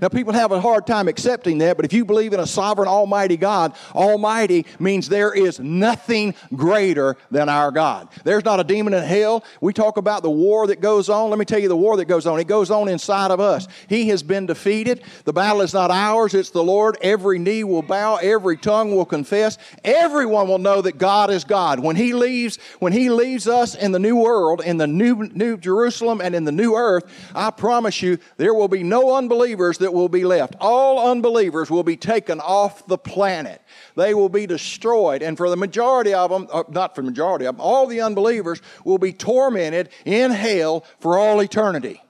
Now, 0.04 0.10
people 0.10 0.34
have 0.34 0.52
a 0.52 0.60
hard 0.60 0.86
time 0.86 1.08
accepting 1.08 1.60
that, 1.60 1.78
but 1.78 1.86
if 1.86 1.94
you 1.94 2.04
believe 2.04 2.34
in 2.34 2.42
a 2.42 2.46
sovereign, 2.46 2.90
almighty 2.90 3.38
God, 3.38 3.74
almighty 3.96 4.66
means 4.78 5.08
there 5.08 5.34
is 5.34 5.62
nothing 5.62 6.36
greater 6.54 7.16
than 7.32 7.48
our 7.48 7.72
God. 7.72 8.10
There's 8.26 8.44
not 8.44 8.60
a 8.60 8.66
demon 8.66 8.94
in 8.94 9.02
hell. 9.02 9.46
We 9.62 9.72
talk 9.72 9.96
about 9.96 10.22
the 10.22 10.30
war 10.30 10.68
that 10.68 10.82
goes 10.82 11.08
on. 11.08 11.30
Let 11.30 11.40
me 11.40 11.46
tell 11.46 11.60
you 11.60 11.70
the 11.70 11.78
war 11.78 11.96
that 11.96 12.10
goes 12.10 12.28
on. 12.28 12.38
It 12.42 12.48
goes 12.48 12.70
on 12.70 12.90
inside 12.90 13.32
of 13.32 13.40
us. 13.40 13.70
He 13.88 14.10
has 14.10 14.24
been 14.24 14.46
defeated. 14.46 15.04
The 15.24 15.32
battle 15.32 15.62
is 15.62 15.74
not 15.74 15.90
ours, 15.90 16.34
it's 16.34 16.50
the 16.50 16.62
Lord. 16.62 16.98
Every 17.00 17.40
knee 17.40 17.64
will 17.64 17.81
bow, 17.81 18.18
every 18.18 18.57
tongue 18.57 18.94
will 18.94 19.06
confess. 19.06 19.57
Everyone 19.86 20.50
will 20.50 20.60
know 20.60 20.81
that 20.81 20.98
God 20.98 21.30
is 21.30 21.45
God. 21.45 21.80
When 21.80 21.95
He 21.95 22.14
leaves, 22.14 22.60
when 22.80 22.92
He 22.92 23.10
leaves 23.10 23.48
us 23.48 23.74
in 23.74 23.94
the 23.94 24.00
new 24.00 24.18
world, 24.18 24.60
in 24.66 24.76
the 24.76 24.86
new, 24.86 25.30
new 25.30 25.56
Jerusalem 25.56 26.19
and 26.19 26.36
in 26.36 26.44
the 26.44 26.52
new 26.52 26.76
earth, 26.76 27.06
I 27.33 27.52
promise 27.52 28.02
you, 28.02 28.18
there 28.36 28.54
will 28.54 28.68
be 28.68 28.83
no 28.83 29.16
unbelievers 29.16 29.78
that 29.78 29.93
will 29.94 30.09
be 30.09 30.26
left. 30.26 30.56
All 30.59 31.12
unbelievers 31.12 31.69
will 31.69 31.83
be 31.83 31.95
taken 31.95 32.40
off 32.40 32.85
the 32.88 32.97
planet. 32.97 33.62
They 33.95 34.14
will 34.14 34.30
be 34.30 34.45
destroyed. 34.45 35.21
And 35.21 35.38
for 35.38 35.50
the 35.50 35.56
majority 35.56 36.14
of 36.14 36.30
them, 36.31 36.47
uh, 36.52 36.64
not 36.69 36.95
for 36.95 37.02
the 37.02 37.09
majority 37.09 37.45
of 37.45 37.56
them, 37.56 37.62
all 37.62 37.88
the 37.88 38.02
unbelievers 38.02 38.62
will 38.83 38.97
be 38.97 39.14
tormented 39.14 39.90
in 40.06 40.31
hell 40.31 40.83
for 41.00 41.18
all 41.18 41.40
eternity. 41.42 42.02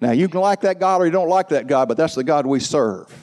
Now, 0.00 0.12
you 0.12 0.28
can 0.28 0.40
like 0.40 0.62
that 0.62 0.80
God 0.80 1.02
or 1.02 1.06
you 1.06 1.12
don't 1.12 1.28
like 1.28 1.50
that 1.50 1.66
God, 1.66 1.88
but 1.88 1.96
that's 1.96 2.14
the 2.14 2.24
God 2.24 2.46
we 2.46 2.60
serve. 2.60 3.14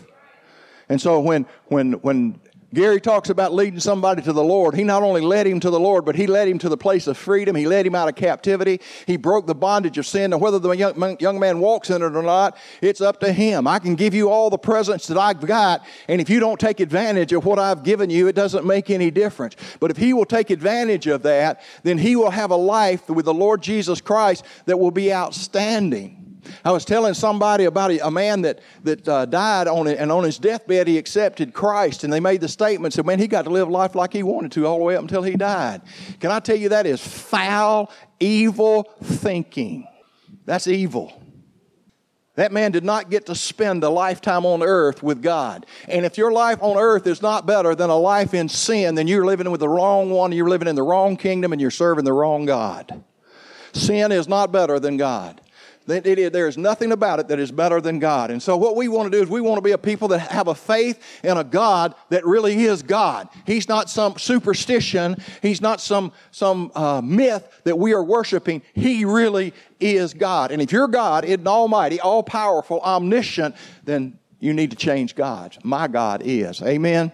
And 0.89 1.01
so 1.01 1.20
when, 1.20 1.46
when, 1.66 1.94
when 1.94 2.39
Gary 2.74 3.00
talks 3.00 3.30
about 3.30 3.54
leading 3.54 3.80
somebody 3.80 4.22
to 4.22 4.34
the 4.34 4.44
Lord. 4.44 4.76
He 4.76 4.84
not 4.84 5.02
only 5.02 5.22
led 5.22 5.48
him 5.48 5.62
to 5.62 5.70
the 5.70 5.80
Lord, 5.80 6.04
but 6.04 6.18
he 6.18 6.28
led 6.28 6.50
him 6.50 6.60
to 6.60 6.68
the 6.68 6.76
place 6.76 7.08
of 7.08 7.18
freedom. 7.18 7.56
He 7.56 7.66
led 7.66 7.88
him 7.88 7.96
out 7.96 8.10
of 8.10 8.16
captivity. 8.16 8.82
He 9.06 9.16
broke 9.16 9.48
the 9.48 9.56
bondage 9.56 9.98
of 9.98 10.06
sin. 10.06 10.34
And 10.34 10.42
whether 10.42 10.60
the 10.60 10.72
young, 10.72 11.18
young 11.22 11.40
man 11.40 11.60
walks 11.60 11.90
in 11.90 12.02
it 12.02 12.14
or 12.14 12.22
not, 12.22 12.58
it's 12.82 13.00
up 13.00 13.22
to 13.22 13.32
him. 13.32 13.68
I 13.68 13.80
can 13.80 13.96
give 13.96 14.14
you 14.14 14.30
all 14.30 14.50
the 14.50 14.58
presents 14.58 15.08
that 15.08 15.18
I've 15.18 15.40
got, 15.40 15.86
and 16.10 16.20
if 16.20 16.30
you 16.30 16.42
don't 16.42 16.60
take 16.60 16.82
advantage 16.82 17.32
of 17.32 17.46
what 17.46 17.58
I've 17.58 17.84
given 17.84 18.10
you, 18.10 18.28
it 18.28 18.36
doesn't 18.36 18.66
make 18.66 18.90
any 18.90 19.12
difference. 19.12 19.56
But 19.80 19.90
if 19.90 19.96
he 19.96 20.12
will 20.12 20.26
take 20.26 20.50
advantage 20.50 21.08
of 21.08 21.24
that, 21.24 21.62
then 21.84 21.98
he 21.98 22.18
will 22.18 22.32
have 22.32 22.52
a 22.52 22.58
life 22.58 23.10
with 23.10 23.26
the 23.26 23.34
Lord 23.34 23.62
Jesus 23.62 24.02
Christ 24.02 24.44
that 24.66 24.78
will 24.78 24.92
be 24.92 25.14
outstanding. 25.14 26.26
I 26.63 26.72
was 26.72 26.86
telling 26.86 27.13
somebody 27.13 27.66
about 27.66 27.92
a, 27.92 28.12
man 28.12 28.42
that, 28.42 28.60
that 28.84 29.08
uh, 29.08 29.25
died 29.25 29.68
on 29.68 29.88
it, 29.88 30.00
and 30.00 30.12
on 30.12 30.24
his 30.24 30.38
deathbed 30.38 30.88
he 30.88 30.98
accepted 30.98 31.54
Christ, 31.54 32.04
and 32.04 32.12
they 32.12 32.20
made 32.20 32.42
the 32.42 32.48
statement, 32.48 32.94
said, 32.94 33.06
man, 33.06 33.20
he 33.20 33.27
got 33.27 33.44
to 33.44 33.50
live 33.50 33.70
life 33.70 33.96
like 33.96 34.13
he 34.13 34.24
wanted 34.24 34.51
to 34.54 34.66
all 34.66 34.77
the 34.77 34.84
way 34.84 34.96
up 34.96 35.01
until 35.01 35.24
he 35.24 35.36
died. 35.36 35.82
Can 36.20 36.32
I 36.32 36.39
tell 36.39 36.56
you 36.56 36.70
that 36.70 36.86
is 36.86 37.06
foul, 37.06 37.92
evil 38.20 38.89
thinking. 39.04 39.88
That's 40.46 40.68
evil. 40.68 41.13
That 42.36 42.51
man 42.51 42.72
did 42.72 42.84
not 42.84 43.10
get 43.10 43.25
to 43.25 43.36
spend 43.36 43.84
a 43.84 43.89
lifetime 43.89 44.46
on 44.46 44.62
earth 44.62 45.01
with 45.01 45.24
God. 45.24 45.66
And 45.88 46.06
if 46.06 46.20
your 46.20 46.32
life 46.32 46.60
on 46.62 46.77
earth 46.77 47.08
is 47.08 47.20
not 47.20 47.48
better 47.48 47.74
than 47.74 47.89
a 47.89 47.98
life 47.98 48.36
in 48.36 48.48
sin, 48.48 48.94
then 48.94 49.08
you're 49.08 49.25
living 49.25 49.50
with 49.50 49.60
the 49.60 49.68
wrong 49.68 50.12
one, 50.12 50.32
you're 50.32 50.48
living 50.48 50.68
in 50.68 50.75
the 50.75 50.84
wrong 50.84 51.18
kingdom, 51.18 51.51
and 51.51 51.60
you're 51.60 51.72
serving 51.72 52.06
the 52.06 52.13
wrong 52.13 52.46
God. 52.46 53.04
Sin 53.74 54.12
is 54.12 54.27
not 54.27 54.51
better 54.51 54.80
than 54.80 54.98
God. 54.98 55.42
There 55.88 56.48
is 56.48 56.58
nothing 56.58 56.91
about 56.91 57.20
it 57.20 57.29
that 57.29 57.39
is 57.39 57.51
better 57.51 57.79
than 57.79 58.00
God. 58.00 58.29
And 58.29 58.44
so, 58.44 58.58
what 58.58 58.75
we 58.75 58.89
want 58.89 59.12
to 59.12 59.17
do 59.17 59.24
is 59.24 59.29
we 59.29 59.41
want 59.41 59.58
to 59.58 59.62
be 59.62 59.72
a 59.72 59.77
people 59.77 60.10
that 60.10 60.20
have 60.20 60.48
a 60.48 60.56
faith 60.56 61.01
in 61.24 61.38
a 61.38 61.44
God 61.44 61.96
that 62.10 62.25
really 62.25 62.65
is 62.65 62.84
God. 62.84 63.29
He's 63.46 63.70
not 63.70 63.89
some 63.89 64.17
superstition, 64.17 65.17
He's 65.41 65.62
not 65.62 65.79
some, 65.79 66.12
some 66.32 66.72
uh, 66.75 67.01
myth 67.01 67.62
that 67.63 67.79
we 67.79 67.94
are 67.94 68.03
worshiping. 68.03 68.62
He 68.74 69.06
really 69.06 69.53
is 69.79 70.13
God. 70.13 70.51
And 70.51 70.62
if 70.62 70.72
you're 70.72 70.89
God, 70.89 71.24
in 71.24 71.48
Almighty, 71.48 72.00
all 72.00 72.22
powerful, 72.22 72.82
omniscient, 72.82 73.56
then 73.86 74.20
you 74.39 74.53
need 74.53 74.72
to 74.72 74.77
change 74.77 75.15
God. 75.15 75.58
My 75.63 75.88
God 75.88 76.22
is. 76.25 76.62
Amen. 76.62 77.12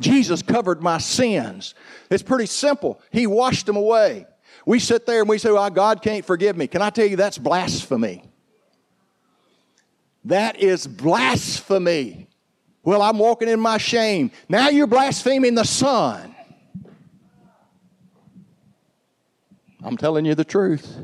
Jesus 0.00 0.42
covered 0.42 0.82
my 0.82 0.98
sins. 0.98 1.74
It's 2.10 2.22
pretty 2.22 2.46
simple. 2.46 3.00
He 3.10 3.26
washed 3.26 3.66
them 3.66 3.76
away. 3.76 4.26
We 4.66 4.80
sit 4.80 5.06
there 5.06 5.20
and 5.20 5.28
we 5.28 5.38
say, 5.38 5.52
well, 5.52 5.70
God 5.70 6.02
can't 6.02 6.24
forgive 6.24 6.56
me. 6.56 6.66
Can 6.66 6.82
I 6.82 6.90
tell 6.90 7.06
you 7.06 7.16
that's 7.16 7.38
blasphemy? 7.38 8.24
That 10.24 10.58
is 10.58 10.88
blasphemy. 10.88 12.26
Well, 12.82 13.00
I'm 13.00 13.18
walking 13.18 13.48
in 13.48 13.60
my 13.60 13.78
shame. 13.78 14.32
Now 14.48 14.68
you're 14.68 14.88
blaspheming 14.88 15.54
the 15.54 15.64
Son. 15.64 16.34
I'm 19.84 19.96
telling 19.96 20.24
you 20.24 20.34
the 20.34 20.44
truth. 20.44 20.98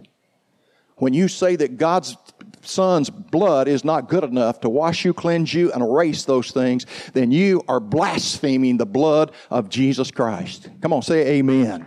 When 0.97 1.15
you 1.15 1.29
say 1.29 1.55
that 1.55 1.79
God's 1.79 2.17
Son's 2.63 3.11
blood 3.11 3.69
is 3.69 3.85
not 3.85 4.09
good 4.09 4.25
enough 4.25 4.61
to 4.61 4.69
wash 4.69 5.05
you, 5.05 5.15
cleanse 5.15 5.55
you, 5.55 5.73
and 5.73 5.83
erase 5.83 6.25
those 6.25 6.51
things, 6.51 6.87
then 7.13 7.31
you 7.31 7.63
are 7.69 7.81
blaspheming 7.81 8.77
the 8.77 8.87
blood 8.87 9.31
of 9.51 9.69
Jesus 9.69 10.11
Christ. 10.11 10.69
Come 10.81 10.93
on, 10.93 11.03
say 11.03 11.39
amen. 11.39 11.87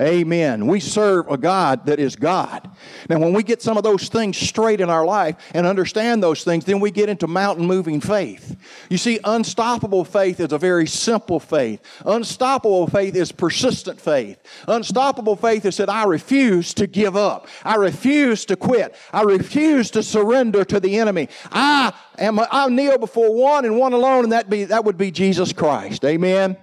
Amen. 0.00 0.66
We 0.66 0.80
serve 0.80 1.30
a 1.30 1.38
God 1.38 1.86
that 1.86 1.98
is 1.98 2.16
God. 2.16 2.70
Now, 3.08 3.18
when 3.18 3.32
we 3.32 3.42
get 3.42 3.62
some 3.62 3.76
of 3.76 3.82
those 3.82 4.08
things 4.08 4.36
straight 4.36 4.80
in 4.80 4.90
our 4.90 5.04
life 5.04 5.36
and 5.54 5.66
understand 5.66 6.22
those 6.22 6.44
things, 6.44 6.64
then 6.64 6.80
we 6.80 6.90
get 6.90 7.08
into 7.08 7.26
mountain 7.26 7.66
moving 7.66 8.00
faith. 8.00 8.56
You 8.90 8.98
see, 8.98 9.18
unstoppable 9.24 10.04
faith 10.04 10.40
is 10.40 10.52
a 10.52 10.58
very 10.58 10.86
simple 10.86 11.40
faith. 11.40 11.80
Unstoppable 12.04 12.86
faith 12.88 13.16
is 13.16 13.32
persistent 13.32 14.00
faith. 14.00 14.38
Unstoppable 14.68 15.36
faith 15.36 15.64
is 15.64 15.78
that 15.78 15.88
I 15.88 16.04
refuse 16.04 16.74
to 16.74 16.86
give 16.86 17.16
up. 17.16 17.48
I 17.64 17.76
refuse 17.76 18.44
to 18.46 18.56
quit. 18.56 18.94
I 19.12 19.22
refuse 19.22 19.90
to 19.92 20.02
surrender 20.02 20.64
to 20.64 20.78
the 20.78 20.98
enemy. 20.98 21.28
I 21.50 21.92
am, 22.18 22.38
I 22.38 22.68
kneel 22.68 22.98
before 22.98 23.34
one 23.34 23.64
and 23.64 23.78
one 23.78 23.92
alone, 23.92 24.24
and 24.24 24.32
that, 24.32 24.50
be, 24.50 24.64
that 24.64 24.84
would 24.84 24.98
be 24.98 25.10
Jesus 25.10 25.52
Christ. 25.52 26.04
Amen. 26.04 26.56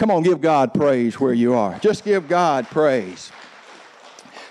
Come 0.00 0.10
on, 0.10 0.22
give 0.22 0.40
God 0.40 0.72
praise 0.72 1.20
where 1.20 1.34
you 1.34 1.52
are. 1.52 1.78
Just 1.80 2.04
give 2.04 2.26
God 2.26 2.66
praise. 2.68 3.30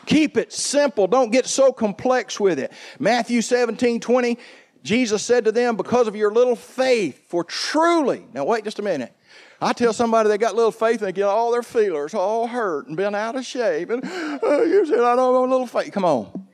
Keep 0.06 0.38
it 0.38 0.54
simple. 0.54 1.08
Don't 1.08 1.32
get 1.32 1.48
so 1.48 1.74
complex 1.74 2.40
with 2.40 2.60
it. 2.60 2.72
Matthew 3.00 3.42
17 3.42 4.00
20, 4.00 4.38
Jesus 4.84 5.24
said 5.24 5.46
to 5.46 5.52
them, 5.52 5.76
Because 5.76 6.08
of 6.08 6.16
your 6.16 6.32
little 6.32 6.56
faith, 6.56 7.28
for 7.28 7.44
truly, 7.44 8.28
now 8.32 8.46
wait 8.46 8.64
just 8.64 8.78
a 8.78 8.84
minute. 8.84 9.12
I 9.60 9.74
tell 9.74 9.92
somebody 9.92 10.30
they 10.30 10.38
got 10.38 10.54
little 10.54 10.72
faith 10.72 11.00
and 11.00 11.08
they 11.08 11.14
get 11.14 11.24
all 11.24 11.52
their 11.52 11.64
feelers 11.64 12.14
all 12.14 12.46
hurt 12.46 12.86
and 12.86 12.96
been 12.96 13.16
out 13.16 13.36
of 13.36 13.44
shape. 13.44 13.90
And 13.90 14.04
oh, 14.06 14.64
you 14.64 14.86
said, 14.86 15.00
I 15.00 15.16
don't 15.16 15.34
have 15.34 15.50
a 15.50 15.52
little 15.52 15.66
faith. 15.66 15.92
Come 15.92 16.06
on. 16.06 16.48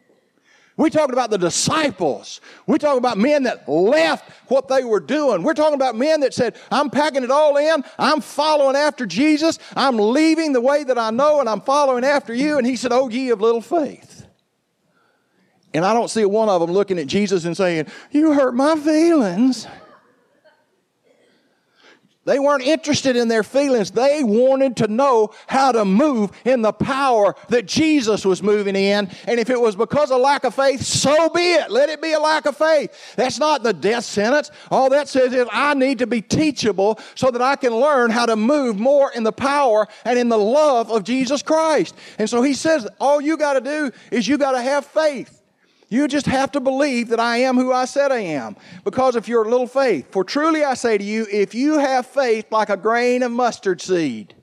We're 0.78 0.90
talking 0.90 1.14
about 1.14 1.30
the 1.30 1.38
disciples. 1.38 2.42
We're 2.68 2.78
talking 2.78 2.98
about 2.98 3.18
men 3.18 3.44
that 3.44 3.68
left 3.70 4.30
what 4.50 4.68
they 4.68 4.84
were 4.84 5.00
doing. 5.00 5.42
We're 5.42 5.54
talking 5.54 5.76
about 5.76 5.96
men 5.96 6.20
that 6.20 6.34
said, 6.34 6.58
I'm 6.70 6.90
packing 6.90 7.24
it 7.24 7.32
all 7.32 7.56
in. 7.56 7.84
I'm 7.98 8.20
following 8.20 8.76
after 8.76 9.06
Jesus. 9.06 9.58
I'm 9.76 9.98
leaving 9.98 10.52
the 10.52 10.60
way 10.60 10.84
that 10.84 10.98
I 10.98 11.12
know 11.12 11.40
and 11.40 11.48
I'm 11.48 11.62
following 11.62 12.04
after 12.04 12.34
you. 12.34 12.58
And 12.58 12.68
he 12.68 12.76
said, 12.76 12.92
Oh, 12.92 13.08
ye 13.08 13.30
of 13.30 13.40
little 13.40 13.62
faith. 13.62 14.28
And 15.74 15.86
I 15.86 15.94
don't 15.94 16.10
see 16.10 16.26
one 16.26 16.50
of 16.50 16.60
them 16.60 16.72
looking 16.72 17.00
at 17.00 17.08
Jesus 17.08 17.46
and 17.46 17.56
saying, 17.56 17.88
You 18.12 18.34
hurt 18.34 18.54
my 18.54 18.76
feelings. 18.76 19.68
They 22.26 22.40
weren't 22.40 22.64
interested 22.64 23.16
in 23.16 23.28
their 23.28 23.44
feelings. 23.44 23.92
They 23.92 24.24
wanted 24.24 24.78
to 24.78 24.88
know 24.88 25.32
how 25.46 25.72
to 25.72 25.86
move 25.86 26.32
in 26.44 26.64
the 26.64 26.74
power 26.74 27.36
that 27.50 27.68
Jesus 27.68 28.26
was 28.26 28.42
moving 28.42 28.76
in. 28.76 29.10
And 29.28 29.40
if 29.40 29.52
it 29.52 29.62
was 29.62 29.76
because 29.76 30.10
of 30.10 30.20
lack 30.20 30.44
of 30.44 30.56
faith, 30.56 30.82
so 30.82 31.30
be 31.30 31.54
it. 31.54 31.70
Let 31.70 31.90
it 31.90 32.02
be 32.02 32.14
a 32.14 32.20
lack 32.20 32.48
of 32.48 32.58
faith. 32.58 33.16
That's 33.16 33.38
not 33.38 33.62
the 33.62 33.74
death 33.74 34.06
sentence. 34.06 34.50
All 34.72 34.90
that 34.90 35.08
says 35.08 35.34
is 35.34 35.48
I 35.52 35.76
need 35.76 36.00
to 36.00 36.08
be 36.08 36.22
teachable 36.22 37.00
so 37.14 37.30
that 37.30 37.44
I 37.44 37.56
can 37.56 37.76
learn 37.76 38.10
how 38.10 38.26
to 38.26 38.36
move 38.36 38.80
more 38.80 39.12
in 39.12 39.22
the 39.22 39.32
power 39.32 39.88
and 40.04 40.18
in 40.18 40.30
the 40.30 40.38
love 40.38 40.92
of 40.92 41.04
Jesus 41.04 41.44
Christ. 41.44 41.96
And 42.18 42.28
so 42.28 42.42
he 42.42 42.56
says, 42.56 42.88
all 43.00 43.22
you 43.22 43.38
got 43.38 43.54
to 43.54 43.62
do 43.62 43.92
is 44.10 44.28
you 44.28 44.40
got 44.40 44.54
to 44.54 44.62
have 44.62 44.84
faith. 44.86 45.35
You 45.88 46.08
just 46.08 46.26
have 46.26 46.52
to 46.54 46.60
believe 46.60 47.10
that 47.10 47.20
I 47.20 47.38
am 47.38 47.56
who 47.56 47.72
I 47.72 47.86
said 47.86 48.12
I 48.12 48.20
am 48.20 48.56
because 48.84 49.16
of 49.16 49.28
your 49.28 49.46
little 49.46 49.68
faith. 49.68 50.12
For 50.12 50.24
truly 50.24 50.64
I 50.64 50.74
say 50.74 50.98
to 50.98 51.04
you, 51.04 51.28
if 51.32 51.54
you 51.54 51.78
have 51.78 52.08
faith 52.08 52.52
like 52.52 52.70
a 52.70 52.78
grain 52.78 53.22
of 53.24 53.32
mustard 53.32 53.82
seed, 53.82 54.34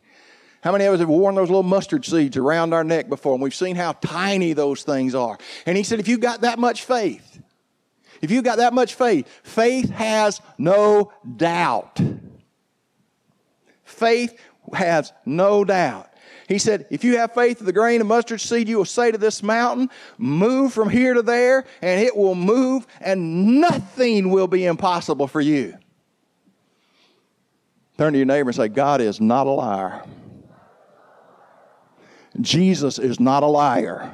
how 0.62 0.70
many 0.70 0.84
of 0.84 0.94
us 0.94 1.00
have 1.00 1.08
worn 1.08 1.34
those 1.34 1.48
little 1.48 1.64
mustard 1.64 2.04
seeds 2.04 2.36
around 2.36 2.72
our 2.72 2.84
neck 2.84 3.08
before 3.08 3.34
and 3.34 3.42
we've 3.42 3.54
seen 3.54 3.74
how 3.74 3.92
tiny 3.92 4.52
those 4.52 4.84
things 4.84 5.14
are? 5.14 5.36
And 5.66 5.76
he 5.76 5.82
said, 5.82 5.98
if 5.98 6.06
you've 6.06 6.20
got 6.20 6.42
that 6.42 6.60
much 6.60 6.84
faith, 6.84 7.40
if 8.20 8.30
you've 8.30 8.44
got 8.44 8.58
that 8.58 8.72
much 8.72 8.94
faith, 8.94 9.26
faith 9.42 9.90
has 9.90 10.40
no 10.58 11.12
doubt. 11.36 12.00
Faith 13.82 14.38
has 14.72 15.12
no 15.26 15.64
doubt. 15.64 16.11
He 16.52 16.58
said, 16.58 16.86
If 16.90 17.02
you 17.02 17.16
have 17.16 17.32
faith 17.32 17.60
of 17.60 17.66
the 17.66 17.72
grain 17.72 18.02
of 18.02 18.06
mustard 18.06 18.38
seed, 18.38 18.68
you 18.68 18.76
will 18.76 18.84
say 18.84 19.10
to 19.10 19.16
this 19.16 19.42
mountain, 19.42 19.88
Move 20.18 20.74
from 20.74 20.90
here 20.90 21.14
to 21.14 21.22
there, 21.22 21.64
and 21.80 21.98
it 21.98 22.14
will 22.14 22.34
move, 22.34 22.86
and 23.00 23.58
nothing 23.58 24.28
will 24.28 24.46
be 24.46 24.66
impossible 24.66 25.26
for 25.26 25.40
you. 25.40 25.78
Turn 27.96 28.12
to 28.12 28.18
your 28.18 28.26
neighbor 28.26 28.50
and 28.50 28.54
say, 28.54 28.68
God 28.68 29.00
is 29.00 29.18
not 29.18 29.46
a 29.46 29.50
liar. 29.50 30.04
Jesus 32.38 32.98
is 32.98 33.18
not 33.18 33.42
a 33.42 33.46
liar. 33.46 34.12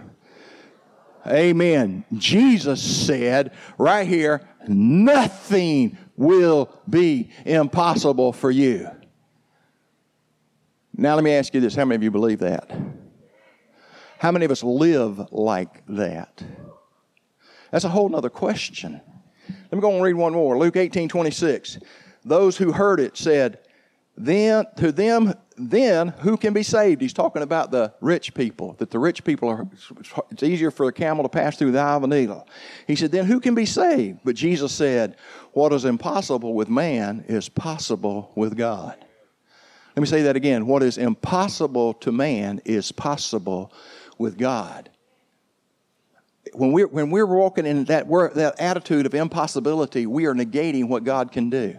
Amen. 1.26 2.04
Jesus 2.14 2.80
said 2.80 3.52
right 3.78 4.06
here, 4.06 4.46
nothing 4.68 5.98
will 6.16 6.70
be 6.88 7.30
impossible 7.44 8.32
for 8.32 8.52
you. 8.52 8.88
Now, 11.00 11.14
let 11.14 11.22
me 11.22 11.32
ask 11.32 11.54
you 11.54 11.60
this 11.60 11.76
how 11.76 11.84
many 11.84 11.94
of 11.94 12.02
you 12.02 12.10
believe 12.10 12.40
that? 12.40 12.68
How 14.18 14.32
many 14.32 14.44
of 14.44 14.50
us 14.50 14.64
live 14.64 15.32
like 15.32 15.86
that? 15.86 16.42
That's 17.70 17.84
a 17.84 17.88
whole 17.88 18.14
other 18.16 18.28
question. 18.28 19.00
Let 19.48 19.72
me 19.72 19.80
go 19.80 19.92
and 19.92 20.02
read 20.02 20.14
one 20.14 20.32
more. 20.32 20.58
Luke 20.58 20.76
18 20.76 21.08
26. 21.08 21.78
Those 22.24 22.56
who 22.56 22.72
heard 22.72 22.98
it 22.98 23.16
said, 23.16 23.60
then 24.16 24.64
to 24.76 24.90
them 24.90 25.32
then 25.56 26.08
who 26.08 26.36
can 26.36 26.52
be 26.52 26.62
saved 26.62 27.00
he's 27.00 27.12
talking 27.12 27.42
about 27.42 27.70
the 27.70 27.92
rich 28.00 28.34
people 28.34 28.74
that 28.78 28.90
the 28.90 28.98
rich 28.98 29.22
people 29.24 29.48
are 29.48 29.68
it's 30.30 30.42
easier 30.42 30.70
for 30.70 30.88
a 30.88 30.92
camel 30.92 31.22
to 31.22 31.28
pass 31.28 31.56
through 31.56 31.70
the 31.70 31.78
eye 31.78 31.94
of 31.94 32.02
a 32.02 32.06
needle 32.06 32.46
he 32.86 32.96
said 32.96 33.12
then 33.12 33.24
who 33.24 33.38
can 33.38 33.54
be 33.54 33.64
saved 33.64 34.18
but 34.24 34.34
jesus 34.34 34.72
said 34.72 35.16
what 35.52 35.72
is 35.72 35.84
impossible 35.84 36.54
with 36.54 36.68
man 36.68 37.24
is 37.28 37.48
possible 37.48 38.32
with 38.34 38.56
god 38.56 39.04
let 39.98 40.02
me 40.02 40.06
say 40.06 40.22
that 40.22 40.36
again. 40.36 40.68
What 40.68 40.84
is 40.84 40.96
impossible 40.96 41.92
to 41.94 42.12
man 42.12 42.60
is 42.64 42.92
possible 42.92 43.72
with 44.16 44.38
God. 44.38 44.90
When 46.54 46.70
we're, 46.70 46.86
when 46.86 47.10
we're 47.10 47.26
walking 47.26 47.66
in 47.66 47.82
that, 47.86 48.08
that 48.08 48.54
attitude 48.60 49.06
of 49.06 49.14
impossibility, 49.14 50.06
we 50.06 50.26
are 50.26 50.34
negating 50.34 50.86
what 50.86 51.02
God 51.02 51.32
can 51.32 51.50
do. 51.50 51.74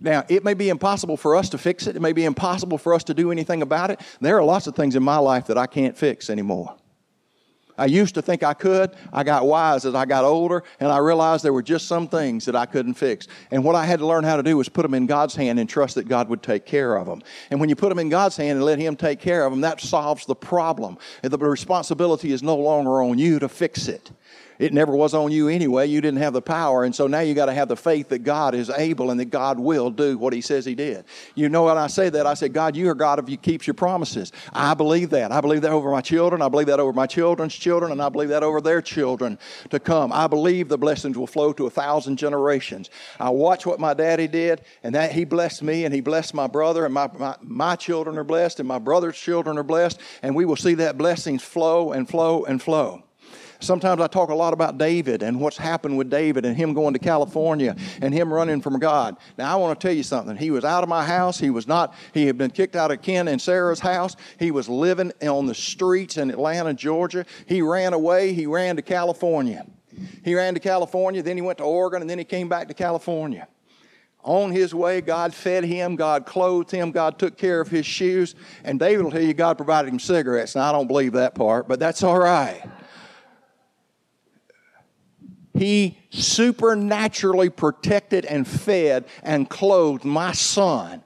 Now, 0.00 0.24
it 0.28 0.44
may 0.44 0.54
be 0.54 0.68
impossible 0.68 1.16
for 1.16 1.34
us 1.34 1.48
to 1.48 1.58
fix 1.58 1.88
it. 1.88 1.96
It 1.96 2.00
may 2.00 2.12
be 2.12 2.24
impossible 2.24 2.78
for 2.78 2.94
us 2.94 3.02
to 3.04 3.14
do 3.14 3.32
anything 3.32 3.62
about 3.62 3.90
it. 3.90 4.00
There 4.20 4.38
are 4.38 4.44
lots 4.44 4.68
of 4.68 4.76
things 4.76 4.94
in 4.94 5.02
my 5.02 5.18
life 5.18 5.48
that 5.48 5.58
I 5.58 5.66
can't 5.66 5.98
fix 5.98 6.30
anymore. 6.30 6.76
I 7.78 7.86
used 7.86 8.14
to 8.14 8.22
think 8.22 8.42
I 8.42 8.54
could. 8.54 8.90
I 9.12 9.24
got 9.24 9.46
wise 9.46 9.84
as 9.84 9.94
I 9.94 10.04
got 10.04 10.24
older, 10.24 10.62
and 10.80 10.90
I 10.90 10.98
realized 10.98 11.44
there 11.44 11.52
were 11.52 11.62
just 11.62 11.88
some 11.88 12.08
things 12.08 12.44
that 12.44 12.54
I 12.56 12.66
couldn't 12.66 12.94
fix. 12.94 13.28
And 13.50 13.64
what 13.64 13.74
I 13.74 13.84
had 13.84 14.00
to 14.00 14.06
learn 14.06 14.24
how 14.24 14.36
to 14.36 14.42
do 14.42 14.56
was 14.56 14.68
put 14.68 14.82
them 14.82 14.94
in 14.94 15.06
God's 15.06 15.34
hand 15.34 15.58
and 15.58 15.68
trust 15.68 15.94
that 15.94 16.08
God 16.08 16.28
would 16.28 16.42
take 16.42 16.66
care 16.66 16.96
of 16.96 17.06
them. 17.06 17.22
And 17.50 17.60
when 17.60 17.68
you 17.68 17.76
put 17.76 17.88
them 17.88 17.98
in 17.98 18.08
God's 18.08 18.36
hand 18.36 18.56
and 18.56 18.64
let 18.64 18.78
Him 18.78 18.96
take 18.96 19.20
care 19.20 19.44
of 19.44 19.52
them, 19.52 19.62
that 19.62 19.80
solves 19.80 20.26
the 20.26 20.34
problem. 20.34 20.98
The 21.22 21.38
responsibility 21.38 22.32
is 22.32 22.42
no 22.42 22.56
longer 22.56 23.02
on 23.02 23.18
you 23.18 23.38
to 23.38 23.48
fix 23.48 23.88
it. 23.88 24.10
It 24.58 24.72
never 24.72 24.94
was 24.94 25.14
on 25.14 25.32
you 25.32 25.48
anyway. 25.48 25.86
You 25.86 26.00
didn't 26.00 26.20
have 26.20 26.32
the 26.32 26.42
power. 26.42 26.84
And 26.84 26.94
so 26.94 27.06
now 27.06 27.20
you 27.20 27.34
got 27.34 27.46
to 27.46 27.54
have 27.54 27.68
the 27.68 27.76
faith 27.76 28.08
that 28.10 28.20
God 28.20 28.54
is 28.54 28.70
able 28.70 29.10
and 29.10 29.18
that 29.18 29.30
God 29.30 29.58
will 29.58 29.90
do 29.90 30.18
what 30.18 30.32
He 30.32 30.40
says 30.40 30.64
He 30.64 30.74
did. 30.74 31.04
You 31.34 31.48
know, 31.48 31.64
when 31.64 31.78
I 31.78 31.86
say 31.86 32.08
that, 32.10 32.26
I 32.26 32.34
say, 32.34 32.48
God, 32.48 32.76
you 32.76 32.88
are 32.90 32.94
God 32.94 33.18
of 33.18 33.28
you 33.28 33.36
keeps 33.36 33.66
your 33.66 33.74
promises. 33.74 34.32
I 34.52 34.74
believe 34.74 35.10
that. 35.10 35.32
I 35.32 35.40
believe 35.40 35.62
that 35.62 35.72
over 35.72 35.90
my 35.90 36.00
children. 36.00 36.42
I 36.42 36.48
believe 36.48 36.66
that 36.68 36.80
over 36.80 36.92
my 36.92 37.06
children's 37.06 37.54
children. 37.54 37.92
And 37.92 38.02
I 38.02 38.08
believe 38.08 38.28
that 38.28 38.42
over 38.42 38.60
their 38.60 38.82
children 38.82 39.38
to 39.70 39.80
come. 39.80 40.12
I 40.12 40.26
believe 40.26 40.68
the 40.68 40.78
blessings 40.78 41.16
will 41.16 41.26
flow 41.26 41.52
to 41.54 41.66
a 41.66 41.70
thousand 41.70 42.16
generations. 42.16 42.90
I 43.18 43.30
watch 43.30 43.66
what 43.66 43.80
my 43.80 43.94
daddy 43.94 44.28
did, 44.28 44.62
and 44.82 44.94
that 44.94 45.12
He 45.12 45.24
blessed 45.24 45.62
me 45.62 45.84
and 45.84 45.94
He 45.94 46.00
blessed 46.00 46.34
my 46.34 46.46
brother, 46.46 46.84
and 46.84 46.94
my, 46.94 47.10
my, 47.18 47.36
my 47.40 47.76
children 47.76 48.18
are 48.18 48.24
blessed, 48.24 48.60
and 48.60 48.68
my 48.68 48.78
brother's 48.78 49.16
children 49.16 49.58
are 49.58 49.62
blessed. 49.62 50.00
And 50.22 50.34
we 50.34 50.44
will 50.44 50.56
see 50.56 50.74
that 50.74 50.98
blessings 50.98 51.42
flow 51.42 51.92
and 51.92 52.08
flow 52.08 52.44
and 52.44 52.62
flow. 52.62 53.02
Sometimes 53.62 54.00
I 54.00 54.06
talk 54.08 54.30
a 54.30 54.34
lot 54.34 54.52
about 54.52 54.76
David 54.76 55.22
and 55.22 55.40
what's 55.40 55.56
happened 55.56 55.96
with 55.96 56.10
David 56.10 56.44
and 56.44 56.56
him 56.56 56.74
going 56.74 56.92
to 56.94 56.98
California 56.98 57.76
and 58.00 58.12
him 58.12 58.32
running 58.32 58.60
from 58.60 58.78
God. 58.78 59.16
Now, 59.38 59.52
I 59.52 59.56
want 59.56 59.78
to 59.78 59.86
tell 59.86 59.94
you 59.94 60.02
something. 60.02 60.36
He 60.36 60.50
was 60.50 60.64
out 60.64 60.82
of 60.82 60.88
my 60.88 61.04
house. 61.04 61.38
He 61.38 61.50
was 61.50 61.66
not, 61.66 61.94
he 62.12 62.26
had 62.26 62.36
been 62.36 62.50
kicked 62.50 62.76
out 62.76 62.90
of 62.90 63.02
Ken 63.02 63.28
and 63.28 63.40
Sarah's 63.40 63.80
house. 63.80 64.16
He 64.38 64.50
was 64.50 64.68
living 64.68 65.12
on 65.22 65.46
the 65.46 65.54
streets 65.54 66.16
in 66.16 66.30
Atlanta, 66.30 66.74
Georgia. 66.74 67.24
He 67.46 67.62
ran 67.62 67.92
away. 67.92 68.32
He 68.32 68.46
ran 68.46 68.76
to 68.76 68.82
California. 68.82 69.64
He 70.24 70.34
ran 70.34 70.54
to 70.54 70.60
California, 70.60 71.22
then 71.22 71.36
he 71.36 71.42
went 71.42 71.58
to 71.58 71.64
Oregon, 71.64 72.00
and 72.00 72.08
then 72.08 72.18
he 72.18 72.24
came 72.24 72.48
back 72.48 72.68
to 72.68 72.74
California. 72.74 73.46
On 74.24 74.52
his 74.52 74.74
way, 74.74 75.00
God 75.00 75.34
fed 75.34 75.64
him, 75.64 75.96
God 75.96 76.26
clothed 76.26 76.70
him, 76.70 76.92
God 76.92 77.18
took 77.18 77.36
care 77.36 77.60
of 77.60 77.68
his 77.68 77.84
shoes, 77.84 78.34
and 78.64 78.78
David 78.78 79.04
will 79.04 79.10
tell 79.10 79.20
you 79.20 79.34
God 79.34 79.56
provided 79.56 79.92
him 79.92 79.98
cigarettes. 79.98 80.54
Now, 80.54 80.68
I 80.68 80.72
don't 80.72 80.86
believe 80.86 81.12
that 81.12 81.34
part, 81.34 81.66
but 81.66 81.80
that's 81.80 82.02
all 82.02 82.18
right. 82.18 82.62
He 85.62 85.96
supernaturally 86.10 87.48
protected 87.48 88.24
and 88.24 88.48
fed 88.48 89.04
and 89.22 89.48
clothed 89.48 90.04
my 90.04 90.32
son 90.32 91.04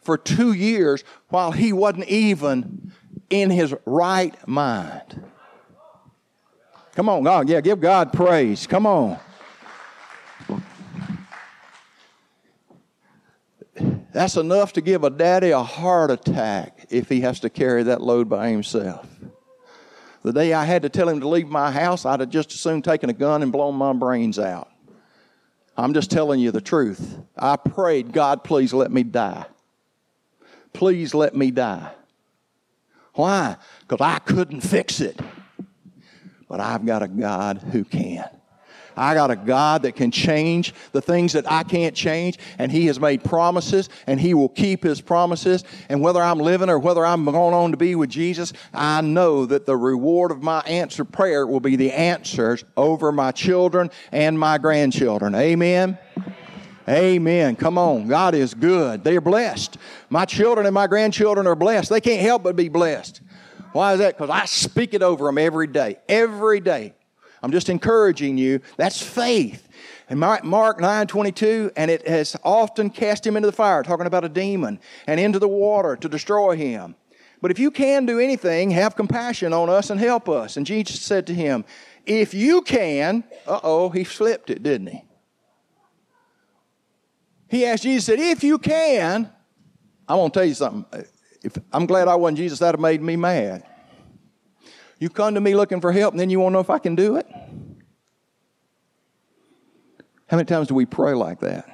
for 0.00 0.18
two 0.18 0.52
years 0.52 1.04
while 1.28 1.52
he 1.52 1.72
wasn't 1.72 2.08
even 2.08 2.90
in 3.30 3.50
his 3.50 3.72
right 3.86 4.36
mind. 4.48 5.22
Come 6.96 7.08
on, 7.08 7.22
God. 7.22 7.48
Yeah, 7.48 7.60
give 7.60 7.78
God 7.78 8.12
praise. 8.12 8.66
Come 8.66 8.86
on. 8.86 9.20
That's 14.12 14.36
enough 14.36 14.72
to 14.72 14.80
give 14.80 15.04
a 15.04 15.10
daddy 15.10 15.50
a 15.50 15.62
heart 15.62 16.10
attack 16.10 16.86
if 16.90 17.08
he 17.08 17.20
has 17.20 17.38
to 17.38 17.48
carry 17.48 17.84
that 17.84 18.00
load 18.00 18.28
by 18.28 18.48
himself. 18.48 19.06
The 20.22 20.32
day 20.32 20.52
I 20.52 20.64
had 20.64 20.82
to 20.82 20.88
tell 20.88 21.08
him 21.08 21.20
to 21.20 21.28
leave 21.28 21.48
my 21.48 21.70
house, 21.70 22.06
I'd 22.06 22.20
have 22.20 22.30
just 22.30 22.52
as 22.52 22.60
soon 22.60 22.80
taken 22.80 23.10
a 23.10 23.12
gun 23.12 23.42
and 23.42 23.50
blown 23.50 23.74
my 23.74 23.92
brains 23.92 24.38
out. 24.38 24.68
I'm 25.76 25.94
just 25.94 26.10
telling 26.10 26.38
you 26.38 26.50
the 26.50 26.60
truth. 26.60 27.18
I 27.36 27.56
prayed, 27.56 28.12
God, 28.12 28.44
please 28.44 28.72
let 28.72 28.92
me 28.92 29.02
die. 29.02 29.46
Please 30.72 31.14
let 31.14 31.34
me 31.34 31.50
die. 31.50 31.92
Why? 33.14 33.56
Because 33.80 34.04
I 34.04 34.18
couldn't 34.20 34.60
fix 34.60 35.00
it. 35.00 35.18
But 36.48 36.60
I've 36.60 36.86
got 36.86 37.02
a 37.02 37.08
God 37.08 37.58
who 37.58 37.84
can. 37.84 38.28
I 38.96 39.14
got 39.14 39.30
a 39.30 39.36
God 39.36 39.82
that 39.82 39.96
can 39.96 40.10
change 40.10 40.74
the 40.92 41.00
things 41.00 41.32
that 41.32 41.50
I 41.50 41.62
can't 41.62 41.94
change, 41.94 42.38
and 42.58 42.70
He 42.70 42.86
has 42.86 43.00
made 43.00 43.24
promises, 43.24 43.88
and 44.06 44.20
He 44.20 44.34
will 44.34 44.48
keep 44.48 44.82
His 44.82 45.00
promises. 45.00 45.64
And 45.88 46.00
whether 46.00 46.22
I'm 46.22 46.38
living 46.38 46.68
or 46.68 46.78
whether 46.78 47.04
I'm 47.04 47.24
going 47.24 47.54
on 47.54 47.70
to 47.70 47.76
be 47.76 47.94
with 47.94 48.10
Jesus, 48.10 48.52
I 48.72 49.00
know 49.00 49.46
that 49.46 49.66
the 49.66 49.76
reward 49.76 50.30
of 50.30 50.42
my 50.42 50.60
answered 50.60 51.12
prayer 51.12 51.46
will 51.46 51.60
be 51.60 51.76
the 51.76 51.92
answers 51.92 52.64
over 52.76 53.12
my 53.12 53.32
children 53.32 53.90
and 54.10 54.38
my 54.38 54.58
grandchildren. 54.58 55.34
Amen. 55.34 55.98
Amen. 56.88 57.56
Come 57.56 57.78
on. 57.78 58.08
God 58.08 58.34
is 58.34 58.54
good. 58.54 59.04
They 59.04 59.16
are 59.16 59.20
blessed. 59.20 59.78
My 60.10 60.24
children 60.24 60.66
and 60.66 60.74
my 60.74 60.86
grandchildren 60.86 61.46
are 61.46 61.54
blessed. 61.54 61.90
They 61.90 62.00
can't 62.00 62.20
help 62.20 62.42
but 62.42 62.56
be 62.56 62.68
blessed. 62.68 63.20
Why 63.72 63.94
is 63.94 64.00
that? 64.00 64.16
Because 64.16 64.30
I 64.30 64.44
speak 64.46 64.92
it 64.92 65.02
over 65.02 65.26
them 65.26 65.38
every 65.38 65.66
day. 65.66 65.98
Every 66.08 66.60
day. 66.60 66.94
I'm 67.42 67.52
just 67.52 67.68
encouraging 67.68 68.38
you. 68.38 68.60
That's 68.76 69.02
faith. 69.02 69.68
And 70.08 70.20
Mark 70.20 70.80
9 70.80 71.06
22, 71.06 71.72
and 71.76 71.90
it 71.90 72.06
has 72.06 72.36
often 72.44 72.90
cast 72.90 73.26
him 73.26 73.36
into 73.36 73.46
the 73.46 73.52
fire, 73.52 73.82
talking 73.82 74.06
about 74.06 74.24
a 74.24 74.28
demon, 74.28 74.78
and 75.06 75.18
into 75.18 75.38
the 75.38 75.48
water 75.48 75.96
to 75.96 76.08
destroy 76.08 76.56
him. 76.56 76.94
But 77.40 77.50
if 77.50 77.58
you 77.58 77.70
can 77.70 78.06
do 78.06 78.20
anything, 78.20 78.70
have 78.70 78.94
compassion 78.94 79.52
on 79.52 79.68
us 79.68 79.90
and 79.90 79.98
help 79.98 80.28
us. 80.28 80.56
And 80.56 80.64
Jesus 80.64 81.00
said 81.00 81.26
to 81.26 81.34
him, 81.34 81.64
If 82.06 82.34
you 82.34 82.62
can, 82.62 83.24
uh 83.46 83.60
oh, 83.62 83.88
he 83.88 84.04
slipped 84.04 84.50
it, 84.50 84.62
didn't 84.62 84.88
he? 84.88 85.04
He 87.48 87.66
asked 87.66 87.82
Jesus, 87.82 88.06
said, 88.06 88.20
If 88.20 88.44
you 88.44 88.58
can, 88.58 89.30
I'm 90.08 90.16
going 90.16 90.30
to 90.30 90.34
tell 90.34 90.46
you 90.46 90.54
something. 90.54 91.04
If, 91.42 91.58
I'm 91.72 91.86
glad 91.86 92.06
I 92.06 92.14
wasn't 92.14 92.38
Jesus, 92.38 92.60
that'd 92.60 92.78
have 92.78 92.80
made 92.80 93.02
me 93.02 93.16
mad. 93.16 93.64
You 95.02 95.10
come 95.10 95.34
to 95.34 95.40
me 95.40 95.56
looking 95.56 95.80
for 95.80 95.90
help, 95.90 96.14
and 96.14 96.20
then 96.20 96.30
you 96.30 96.38
won't 96.38 96.52
know 96.52 96.60
if 96.60 96.70
I 96.70 96.78
can 96.78 96.94
do 96.94 97.16
it? 97.16 97.26
How 100.28 100.36
many 100.36 100.44
times 100.44 100.68
do 100.68 100.76
we 100.76 100.86
pray 100.86 101.12
like 101.12 101.40
that? 101.40 101.68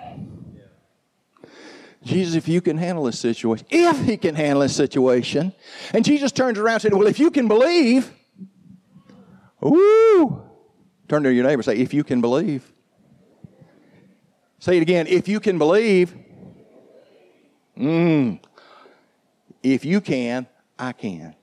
Jesus, 2.02 2.36
if 2.36 2.48
you 2.48 2.62
can 2.62 2.78
handle 2.78 3.04
this 3.04 3.18
situation, 3.18 3.66
if 3.68 4.00
he 4.00 4.16
can 4.16 4.34
handle 4.34 4.62
this 4.62 4.74
situation. 4.74 5.52
And 5.92 6.06
Jesus 6.06 6.32
turns 6.32 6.58
around 6.58 6.76
and 6.76 6.82
said, 6.82 6.94
Well, 6.94 7.06
if 7.06 7.20
you 7.20 7.30
can 7.30 7.48
believe, 7.48 8.10
woo! 9.60 10.42
Turn 11.06 11.22
to 11.22 11.30
your 11.30 11.44
neighbor 11.44 11.60
and 11.60 11.64
say, 11.66 11.76
If 11.76 11.92
you 11.92 12.04
can 12.04 12.22
believe. 12.22 12.72
Say 14.58 14.78
it 14.78 14.80
again, 14.80 15.06
if 15.06 15.28
you 15.28 15.38
can 15.38 15.58
believe. 15.58 16.16
Mm. 17.76 18.40
If 19.62 19.84
you 19.84 20.00
can, 20.00 20.46
I 20.78 20.92
can. 20.92 21.34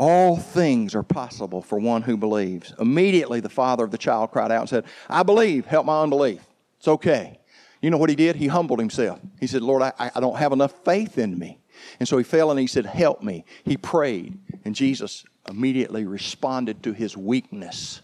All 0.00 0.38
things 0.38 0.94
are 0.94 1.02
possible 1.02 1.60
for 1.60 1.78
one 1.78 2.00
who 2.00 2.16
believes. 2.16 2.72
Immediately, 2.78 3.40
the 3.40 3.50
father 3.50 3.84
of 3.84 3.90
the 3.90 3.98
child 3.98 4.30
cried 4.30 4.50
out 4.50 4.60
and 4.60 4.68
said, 4.70 4.84
I 5.10 5.22
believe, 5.22 5.66
help 5.66 5.84
my 5.84 6.02
unbelief. 6.02 6.40
It's 6.78 6.88
okay. 6.88 7.38
You 7.82 7.90
know 7.90 7.98
what 7.98 8.08
he 8.08 8.16
did? 8.16 8.36
He 8.36 8.46
humbled 8.46 8.78
himself. 8.78 9.20
He 9.38 9.46
said, 9.46 9.60
Lord, 9.60 9.82
I, 9.82 9.92
I 10.14 10.20
don't 10.20 10.38
have 10.38 10.52
enough 10.52 10.72
faith 10.86 11.18
in 11.18 11.38
me. 11.38 11.58
And 11.98 12.08
so 12.08 12.16
he 12.16 12.24
fell 12.24 12.50
and 12.50 12.58
he 12.58 12.66
said, 12.66 12.86
Help 12.86 13.22
me. 13.22 13.44
He 13.62 13.76
prayed, 13.76 14.38
and 14.64 14.74
Jesus 14.74 15.22
immediately 15.46 16.06
responded 16.06 16.82
to 16.84 16.94
his 16.94 17.14
weakness. 17.14 18.00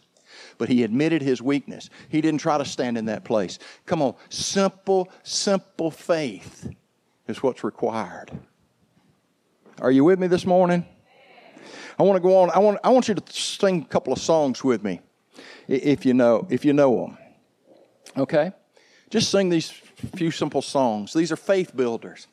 But 0.58 0.68
he 0.68 0.82
admitted 0.82 1.22
his 1.22 1.40
weakness. 1.40 1.88
He 2.10 2.20
didn't 2.20 2.40
try 2.40 2.58
to 2.58 2.66
stand 2.66 2.98
in 2.98 3.06
that 3.06 3.24
place. 3.24 3.58
Come 3.86 4.02
on, 4.02 4.16
simple, 4.28 5.08
simple 5.22 5.90
faith 5.90 6.68
is 7.26 7.42
what's 7.42 7.64
required. 7.64 8.32
Are 9.80 9.90
you 9.90 10.04
with 10.04 10.18
me 10.18 10.26
this 10.26 10.44
morning? 10.44 10.84
I 11.98 12.02
want 12.02 12.16
to 12.16 12.20
go 12.20 12.36
on. 12.38 12.50
I 12.50 12.58
want, 12.58 12.78
I 12.84 12.90
want 12.90 13.08
you 13.08 13.14
to 13.14 13.22
sing 13.32 13.82
a 13.82 13.86
couple 13.86 14.12
of 14.12 14.18
songs 14.18 14.62
with 14.62 14.84
me, 14.84 15.00
if 15.66 16.04
you 16.04 16.12
know, 16.14 16.46
if 16.50 16.64
you 16.64 16.72
know 16.72 16.96
them. 16.96 17.18
Okay? 18.16 18.52
Just 19.10 19.30
sing 19.30 19.48
these 19.48 19.70
few 19.70 20.30
simple 20.30 20.62
songs. 20.62 21.12
These 21.12 21.32
are 21.32 21.36
faith 21.36 21.76
builders. 21.76 22.26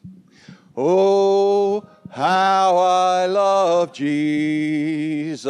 Oh, 0.75 1.87
how 2.09 2.77
I 2.77 3.25
love 3.27 3.93
Jesus. 3.93 5.43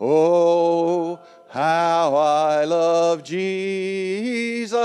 Oh, 0.00 1.20
how 1.50 2.14
I 2.14 2.64
love 2.64 3.22
Jesus. 3.22 4.80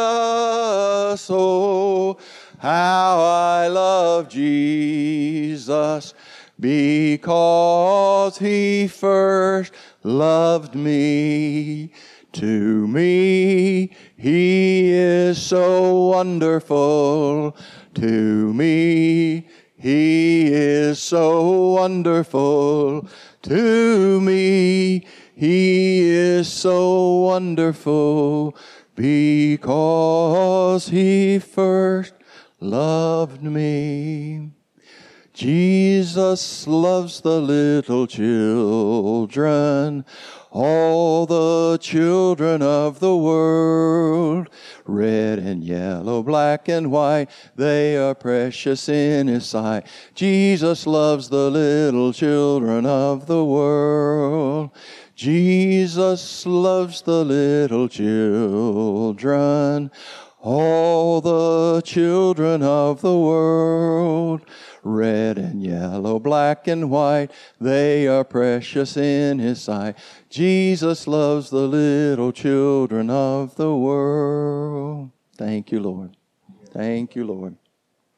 Oh, 1.29 2.17
how 2.59 3.19
I 3.19 3.67
love 3.67 4.27
Jesus 4.27 6.13
because 6.59 8.37
he 8.37 8.87
first 8.87 9.73
loved 10.03 10.75
me. 10.75 11.91
To 12.33 12.87
me, 12.87 13.91
he 14.17 14.91
is 14.91 15.41
so 15.41 16.09
wonderful. 16.09 17.55
To 17.95 18.53
me, 18.53 19.47
he 19.77 20.47
is 20.47 21.01
so 21.01 21.73
wonderful. 21.73 23.07
To 23.43 24.19
me, 24.21 25.05
he 25.35 26.01
is 26.01 26.51
so 26.51 27.21
wonderful 27.21 28.57
because 28.95 30.89
he 30.89 31.39
first 31.39 32.13
loved 32.59 33.43
me. 33.43 34.54
Jesus 35.35 36.65
loves 36.65 37.19
the 37.19 37.41
little 37.41 38.07
children, 38.07 40.05
all 40.49 41.25
the 41.25 41.77
children 41.81 42.61
of 42.61 43.01
the 43.01 43.17
world. 43.17 44.47
Red 44.85 45.39
and 45.39 45.61
yellow, 45.61 46.23
black 46.23 46.69
and 46.69 46.89
white, 46.89 47.29
they 47.57 47.97
are 47.97 48.15
precious 48.15 48.87
in 48.87 49.27
His 49.27 49.45
sight. 49.45 49.87
Jesus 50.13 50.87
loves 50.87 51.27
the 51.27 51.51
little 51.51 52.13
children 52.13 52.85
of 52.85 53.27
the 53.27 53.43
world. 53.43 54.71
Jesus 55.15 56.45
loves 56.45 57.01
the 57.01 57.25
little 57.25 57.89
children, 57.89 59.11
all 60.39 61.19
the 61.19 61.81
children 61.81 62.63
of 62.63 63.01
the 63.01 63.17
world 63.17 64.45
red 64.85 65.37
and 65.37 65.61
yellow, 65.63 66.19
black 66.19 66.67
and 66.67 66.89
white, 66.89 67.31
they 67.59 68.07
are 68.07 68.23
precious 68.23 68.95
in 68.95 69.39
His 69.39 69.61
sight. 69.61 69.97
Jesus 70.29 71.07
loves 71.07 71.49
the 71.49 71.67
little 71.67 72.31
children 72.31 73.09
of 73.09 73.55
the 73.55 73.75
world. 73.75 75.11
Thank 75.35 75.71
you, 75.71 75.79
Lord. 75.81 76.15
Thank 76.71 77.15
you, 77.15 77.25
Lord. 77.25 77.57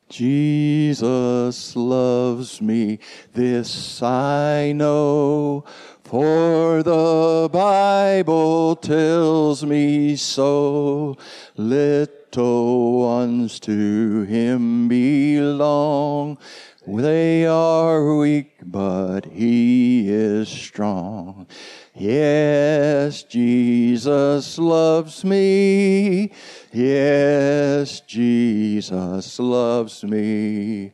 Jesus 0.09 1.75
loves 1.75 2.61
me, 2.61 2.99
this 3.33 4.01
I 4.01 4.71
know 4.71 5.65
For 6.03 6.81
the 6.83 7.49
Bible 7.51 8.77
tells 8.77 9.65
me 9.65 10.15
so. 10.15 11.17
Little 11.57 12.16
ones 12.35 13.59
to 13.61 14.21
him 14.23 14.87
belong. 14.87 16.37
They 16.85 17.45
are 17.45 18.15
weak, 18.15 18.59
but 18.63 19.25
he 19.25 20.09
is 20.09 20.47
strong. 20.47 21.47
Yes, 21.93 23.23
Jesus 23.23 24.57
loves 24.57 25.23
me. 25.23 26.31
Yes, 26.71 28.01
Jesus 28.01 29.39
loves 29.39 30.03
me. 30.03 30.93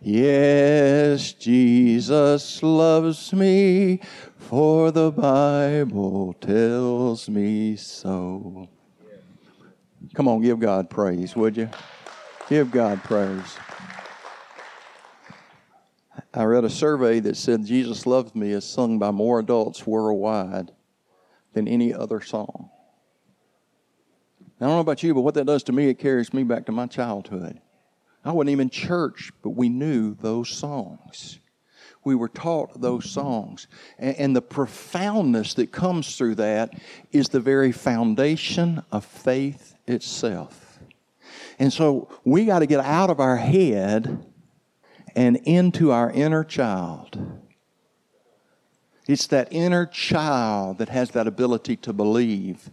Yes, 0.00 1.32
Jesus 1.32 2.62
loves 2.62 3.32
me, 3.32 4.00
for 4.36 4.90
the 4.90 5.10
Bible 5.10 6.34
tells 6.34 7.28
me 7.28 7.76
so. 7.76 8.68
Come 10.14 10.28
on, 10.28 10.42
give 10.42 10.60
God 10.60 10.88
praise, 10.88 11.34
would 11.34 11.56
you? 11.56 11.68
Give 12.48 12.70
God 12.70 13.02
praise. 13.02 13.58
I 16.32 16.44
read 16.44 16.64
a 16.64 16.70
survey 16.70 17.18
that 17.20 17.36
said 17.36 17.66
Jesus 17.66 18.06
Loves 18.06 18.32
Me 18.34 18.52
is 18.52 18.64
sung 18.64 19.00
by 19.00 19.10
more 19.10 19.40
adults 19.40 19.86
worldwide 19.86 20.70
than 21.52 21.66
any 21.66 21.92
other 21.92 22.20
song. 22.20 22.70
I 24.60 24.66
don't 24.66 24.76
know 24.76 24.80
about 24.80 25.02
you, 25.02 25.14
but 25.14 25.22
what 25.22 25.34
that 25.34 25.46
does 25.46 25.64
to 25.64 25.72
me, 25.72 25.88
it 25.88 25.98
carries 25.98 26.32
me 26.32 26.44
back 26.44 26.66
to 26.66 26.72
my 26.72 26.86
childhood. 26.86 27.60
I 28.24 28.30
wasn't 28.30 28.50
even 28.50 28.66
in 28.66 28.70
church, 28.70 29.32
but 29.42 29.50
we 29.50 29.68
knew 29.68 30.14
those 30.14 30.48
songs. 30.48 31.40
We 32.04 32.14
were 32.14 32.28
taught 32.28 32.80
those 32.80 33.10
songs. 33.10 33.66
And, 33.98 34.16
and 34.16 34.36
the 34.36 34.42
profoundness 34.42 35.54
that 35.54 35.72
comes 35.72 36.16
through 36.16 36.36
that 36.36 36.78
is 37.12 37.28
the 37.28 37.40
very 37.40 37.72
foundation 37.72 38.82
of 38.92 39.04
faith 39.04 39.74
itself. 39.86 40.78
And 41.58 41.72
so 41.72 42.08
we 42.24 42.44
got 42.44 42.60
to 42.60 42.66
get 42.66 42.80
out 42.80 43.10
of 43.10 43.20
our 43.20 43.36
head 43.36 44.24
and 45.16 45.36
into 45.44 45.92
our 45.92 46.10
inner 46.10 46.44
child. 46.44 47.40
It's 49.06 49.26
that 49.28 49.48
inner 49.50 49.86
child 49.86 50.78
that 50.78 50.88
has 50.88 51.10
that 51.10 51.26
ability 51.26 51.76
to 51.76 51.92
believe 51.92 52.70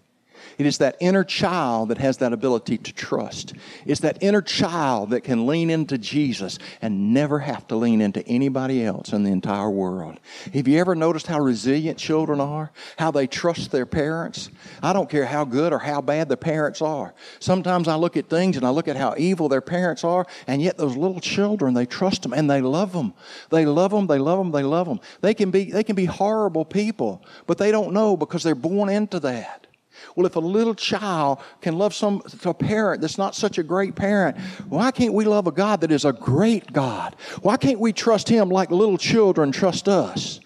it 0.58 0.65
is 0.65 0.77
that 0.80 0.97
inner 0.99 1.23
child 1.23 1.89
that 1.89 1.97
has 1.97 2.17
that 2.17 2.34
ability 2.34 2.77
to 2.77 2.93
trust. 2.93 3.54
It's 3.86 4.01
that 4.01 4.21
inner 4.21 4.41
child 4.41 5.12
that 5.12 5.21
can 5.21 5.47
lean 5.47 5.69
into 5.69 5.97
Jesus 5.97 6.58
and 6.82 7.13
never 7.13 7.39
have 7.39 7.67
to 7.67 7.75
lean 7.75 8.01
into 8.01 8.25
anybody 8.27 8.84
else 8.84 9.13
in 9.13 9.23
the 9.23 9.32
entire 9.32 9.69
world. 9.69 10.19
Have 10.54 10.67
you 10.67 10.80
ever 10.80 10.95
noticed 10.95 11.27
how 11.27 11.39
resilient 11.39 11.97
children 11.97 12.39
are? 12.39 12.71
How 12.97 13.12
they 13.12 13.27
trust 13.27 13.71
their 13.71 13.86
parents? 13.86 14.49
I 14.82 14.93
don't 14.93 15.10
care 15.10 15.25
how 15.25 15.45
good 15.45 15.73
or 15.73 15.80
how 15.80 16.01
bad 16.01 16.30
the 16.30 16.38
parents 16.38 16.82
are. 16.82 17.13
Sometimes 17.39 17.88
I 17.88 17.95
look 17.95 18.17
at 18.17 18.30
things 18.30 18.58
and 18.58 18.65
I 18.65 18.69
look 18.69 18.88
at 18.88 18.95
how 18.95 19.15
evil 19.17 19.49
their 19.49 19.62
parents 19.62 20.04
are, 20.04 20.25
and 20.47 20.62
yet 20.62 20.77
those 20.77 20.95
little 20.95 21.19
children, 21.19 21.73
they 21.73 21.86
trust 21.86 22.23
them 22.23 22.34
and 22.34 22.49
they 22.49 22.62
love 22.62 22.93
them. 22.93 23.13
They 23.49 23.65
love 23.65 23.91
them, 23.91 24.08
they 24.08 24.19
love 24.19 24.38
them, 24.38 24.51
they 24.51 24.63
love 24.63 24.88
them. 24.88 24.99
They 25.21 25.34
can 25.34 25.51
be, 25.51 25.71
they 25.71 25.84
can 25.84 25.95
be 25.95 26.06
horrible 26.06 26.65
people, 26.65 27.23
but 27.47 27.58
they 27.58 27.71
don't 27.71 27.93
know 27.93 28.17
because 28.17 28.43
they're 28.43 28.56
born 28.56 28.89
into 28.89 29.19
that. 29.21 29.67
Well, 30.15 30.26
if 30.26 30.36
a 30.36 30.39
little 30.39 30.76
child 30.76 31.39
can 31.62 31.78
love 31.78 31.93
some 31.93 32.21
a 32.45 32.54
parent 32.54 33.02
that's 33.02 33.17
not 33.17 33.36
such 33.36 33.58
a 33.58 33.63
great 33.63 33.95
parent, 33.95 34.38
why 34.67 34.91
can't 34.91 35.13
we 35.13 35.26
love 35.26 35.47
a 35.47 35.52
God 35.52 35.82
that 35.82 35.91
is 35.91 36.06
a 36.06 36.13
great 36.13 36.71
God? 36.74 37.15
Why 37.41 37.58
can't 37.58 37.80
we 37.80 37.93
trust 37.93 38.30
Him 38.30 38.50
like 38.50 38.71
little 38.71 38.97
children 38.97 39.52
trust 39.52 39.88
us? 39.88 40.39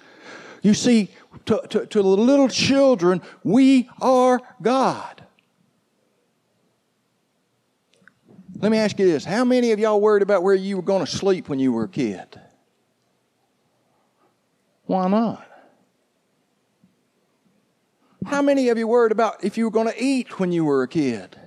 You 0.62 0.74
see, 0.74 1.10
to, 1.46 1.62
to, 1.70 1.86
to 1.86 2.02
the 2.02 2.08
little 2.08 2.48
children, 2.48 3.22
we 3.44 3.90
are 4.02 4.42
God. 4.62 5.24
Let 8.58 8.72
me 8.72 8.78
ask 8.78 8.98
you 8.98 9.06
this. 9.06 9.26
How 9.26 9.44
many 9.44 9.72
of 9.72 9.80
y'all 9.80 10.00
worried 10.00 10.24
about 10.24 10.42
where 10.42 10.56
you 10.56 10.78
were 10.78 10.84
going 10.84 11.06
to 11.06 11.12
sleep 11.12 11.50
when 11.50 11.60
you 11.60 11.72
were 11.72 11.84
a 11.84 11.90
kid? 11.90 12.40
Why 14.86 15.08
not? 15.08 15.45
How 18.26 18.42
many 18.42 18.70
of 18.70 18.78
you 18.78 18.88
worried 18.88 19.12
about 19.12 19.44
if 19.44 19.58
you 19.58 19.66
were 19.66 19.72
going 19.72 19.88
to 19.88 20.04
eat 20.04 20.40
when 20.40 20.52
you 20.52 20.66
were 20.66 20.84
a 20.84 20.88
kid? 20.88 21.38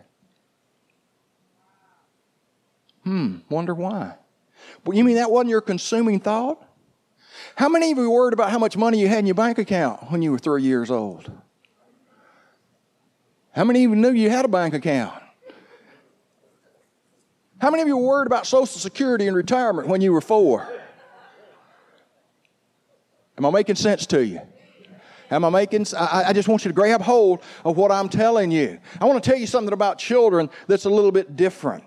Hmm, 3.04 3.38
wonder 3.48 3.74
why. 3.74 4.14
Well, 4.84 4.96
you 4.96 5.02
mean 5.02 5.16
that 5.16 5.30
wasn't 5.30 5.50
your 5.50 5.60
consuming 5.60 6.20
thought? 6.20 6.62
How 7.56 7.68
many 7.68 7.90
of 7.90 7.98
you 7.98 8.10
worried 8.10 8.34
about 8.34 8.50
how 8.50 8.58
much 8.58 8.76
money 8.76 9.00
you 9.00 9.08
had 9.08 9.20
in 9.20 9.26
your 9.26 9.34
bank 9.34 9.58
account 9.58 10.10
when 10.10 10.22
you 10.22 10.30
were 10.30 10.38
three 10.38 10.62
years 10.62 10.90
old? 10.90 11.30
How 13.52 13.64
many 13.64 13.82
even 13.82 14.00
knew 14.00 14.12
you 14.12 14.30
had 14.30 14.44
a 14.44 14.48
bank 14.48 14.74
account? 14.74 15.20
How 17.60 17.70
many 17.70 17.82
of 17.82 17.88
you 17.88 17.96
were 17.96 18.06
worried 18.06 18.26
about 18.26 18.46
Social 18.46 18.66
Security 18.66 19.26
and 19.26 19.36
retirement 19.36 19.88
when 19.88 20.00
you 20.00 20.12
were 20.12 20.20
four? 20.20 20.68
Am 23.36 23.46
I 23.46 23.50
making 23.50 23.76
sense 23.76 24.06
to 24.06 24.24
you? 24.24 24.40
Am 25.30 25.44
I 25.44 25.50
making? 25.50 25.86
I, 25.96 26.24
I 26.28 26.32
just 26.32 26.48
want 26.48 26.64
you 26.64 26.70
to 26.70 26.74
grab 26.74 27.00
hold 27.00 27.42
of 27.64 27.76
what 27.76 27.92
I'm 27.92 28.08
telling 28.08 28.50
you. 28.50 28.78
I 29.00 29.04
want 29.04 29.22
to 29.22 29.30
tell 29.30 29.38
you 29.38 29.46
something 29.46 29.72
about 29.72 29.98
children 29.98 30.50
that's 30.66 30.84
a 30.84 30.90
little 30.90 31.12
bit 31.12 31.36
different. 31.36 31.84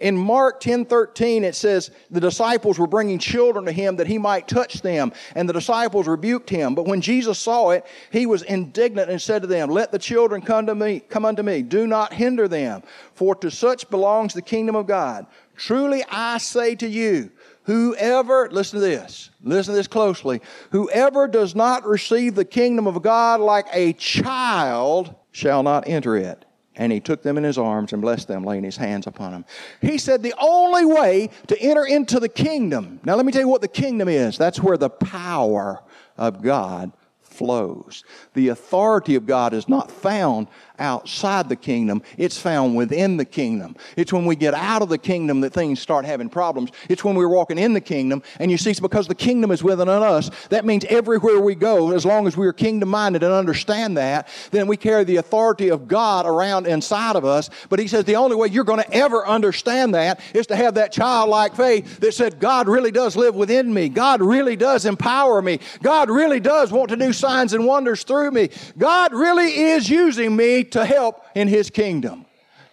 In 0.00 0.16
Mark 0.16 0.60
10 0.60 0.86
13, 0.86 1.44
it 1.44 1.54
says, 1.54 1.90
The 2.10 2.20
disciples 2.20 2.78
were 2.78 2.86
bringing 2.86 3.18
children 3.18 3.64
to 3.66 3.72
him 3.72 3.96
that 3.96 4.06
he 4.06 4.18
might 4.18 4.48
touch 4.48 4.82
them, 4.82 5.12
and 5.34 5.48
the 5.48 5.52
disciples 5.52 6.08
rebuked 6.08 6.50
him. 6.50 6.74
But 6.74 6.86
when 6.86 7.00
Jesus 7.00 7.38
saw 7.38 7.70
it, 7.70 7.86
he 8.10 8.26
was 8.26 8.42
indignant 8.42 9.10
and 9.10 9.20
said 9.20 9.42
to 9.42 9.48
them, 9.48 9.70
Let 9.70 9.92
the 9.92 9.98
children 9.98 10.42
come 10.42 10.66
to 10.66 10.74
me, 10.74 11.00
come 11.00 11.24
unto 11.24 11.42
me. 11.42 11.62
Do 11.62 11.86
not 11.86 12.12
hinder 12.12 12.48
them, 12.48 12.82
for 13.14 13.34
to 13.36 13.50
such 13.50 13.88
belongs 13.90 14.34
the 14.34 14.42
kingdom 14.42 14.74
of 14.74 14.86
God. 14.86 15.26
Truly 15.56 16.02
I 16.10 16.38
say 16.38 16.74
to 16.76 16.88
you, 16.88 17.30
Whoever, 17.64 18.48
listen 18.50 18.80
to 18.80 18.86
this, 18.86 19.30
listen 19.42 19.72
to 19.72 19.76
this 19.76 19.86
closely. 19.86 20.40
Whoever 20.70 21.26
does 21.26 21.54
not 21.54 21.86
receive 21.86 22.34
the 22.34 22.44
kingdom 22.44 22.86
of 22.86 23.00
God 23.02 23.40
like 23.40 23.66
a 23.72 23.94
child 23.94 25.14
shall 25.32 25.62
not 25.62 25.88
enter 25.88 26.16
it. 26.16 26.44
And 26.76 26.92
he 26.92 27.00
took 27.00 27.22
them 27.22 27.38
in 27.38 27.44
his 27.44 27.56
arms 27.56 27.92
and 27.92 28.02
blessed 28.02 28.28
them, 28.28 28.44
laying 28.44 28.64
his 28.64 28.76
hands 28.76 29.06
upon 29.06 29.30
them. 29.30 29.44
He 29.80 29.96
said, 29.96 30.22
The 30.22 30.34
only 30.38 30.84
way 30.84 31.30
to 31.46 31.58
enter 31.60 31.84
into 31.84 32.18
the 32.18 32.28
kingdom. 32.28 33.00
Now, 33.04 33.14
let 33.14 33.24
me 33.24 33.32
tell 33.32 33.42
you 33.42 33.48
what 33.48 33.60
the 33.60 33.68
kingdom 33.68 34.08
is. 34.08 34.36
That's 34.36 34.60
where 34.60 34.76
the 34.76 34.90
power 34.90 35.82
of 36.18 36.42
God 36.42 36.92
flows. 37.20 38.04
The 38.34 38.48
authority 38.48 39.14
of 39.14 39.26
God 39.26 39.54
is 39.54 39.68
not 39.68 39.90
found 39.90 40.48
outside 40.78 41.48
the 41.48 41.56
kingdom, 41.56 42.02
it's 42.16 42.38
found 42.38 42.76
within 42.76 43.16
the 43.16 43.24
kingdom. 43.24 43.76
It's 43.96 44.12
when 44.12 44.26
we 44.26 44.36
get 44.36 44.54
out 44.54 44.82
of 44.82 44.88
the 44.88 44.98
kingdom 44.98 45.40
that 45.42 45.52
things 45.52 45.80
start 45.80 46.04
having 46.04 46.28
problems. 46.28 46.70
It's 46.88 47.04
when 47.04 47.14
we're 47.14 47.28
walking 47.28 47.58
in 47.58 47.72
the 47.72 47.80
kingdom, 47.80 48.22
and 48.38 48.50
you 48.50 48.58
see, 48.58 48.70
it's 48.70 48.80
because 48.80 49.06
the 49.06 49.14
kingdom 49.14 49.50
is 49.50 49.62
within 49.62 49.88
us. 49.88 50.30
That 50.48 50.64
means 50.64 50.84
everywhere 50.86 51.40
we 51.40 51.54
go, 51.54 51.92
as 51.92 52.04
long 52.04 52.26
as 52.26 52.36
we 52.36 52.46
are 52.46 52.52
kingdom 52.52 52.88
minded 52.88 53.22
and 53.22 53.32
understand 53.32 53.96
that, 53.96 54.28
then 54.50 54.66
we 54.66 54.76
carry 54.76 55.04
the 55.04 55.16
authority 55.16 55.68
of 55.68 55.86
God 55.88 56.26
around 56.26 56.66
inside 56.66 57.16
of 57.16 57.24
us. 57.24 57.50
But 57.68 57.78
he 57.78 57.88
says 57.88 58.04
the 58.04 58.16
only 58.16 58.36
way 58.36 58.48
you're 58.48 58.64
going 58.64 58.82
to 58.82 58.92
ever 58.92 59.26
understand 59.26 59.94
that 59.94 60.20
is 60.34 60.46
to 60.48 60.56
have 60.56 60.74
that 60.74 60.92
childlike 60.92 61.54
faith 61.54 62.00
that 62.00 62.14
said, 62.14 62.40
God 62.40 62.68
really 62.68 62.90
does 62.90 63.16
live 63.16 63.34
within 63.34 63.72
me. 63.72 63.88
God 63.88 64.20
really 64.20 64.56
does 64.56 64.86
empower 64.86 65.40
me. 65.40 65.60
God 65.82 66.10
really 66.10 66.40
does 66.40 66.72
want 66.72 66.90
to 66.90 66.96
do 66.96 67.12
signs 67.12 67.52
and 67.52 67.66
wonders 67.66 68.02
through 68.02 68.30
me. 68.30 68.50
God 68.76 69.12
really 69.12 69.54
is 69.54 69.88
using 69.88 70.34
me 70.34 70.63
to 70.72 70.84
help 70.84 71.24
in 71.34 71.48
His 71.48 71.70
kingdom. 71.70 72.26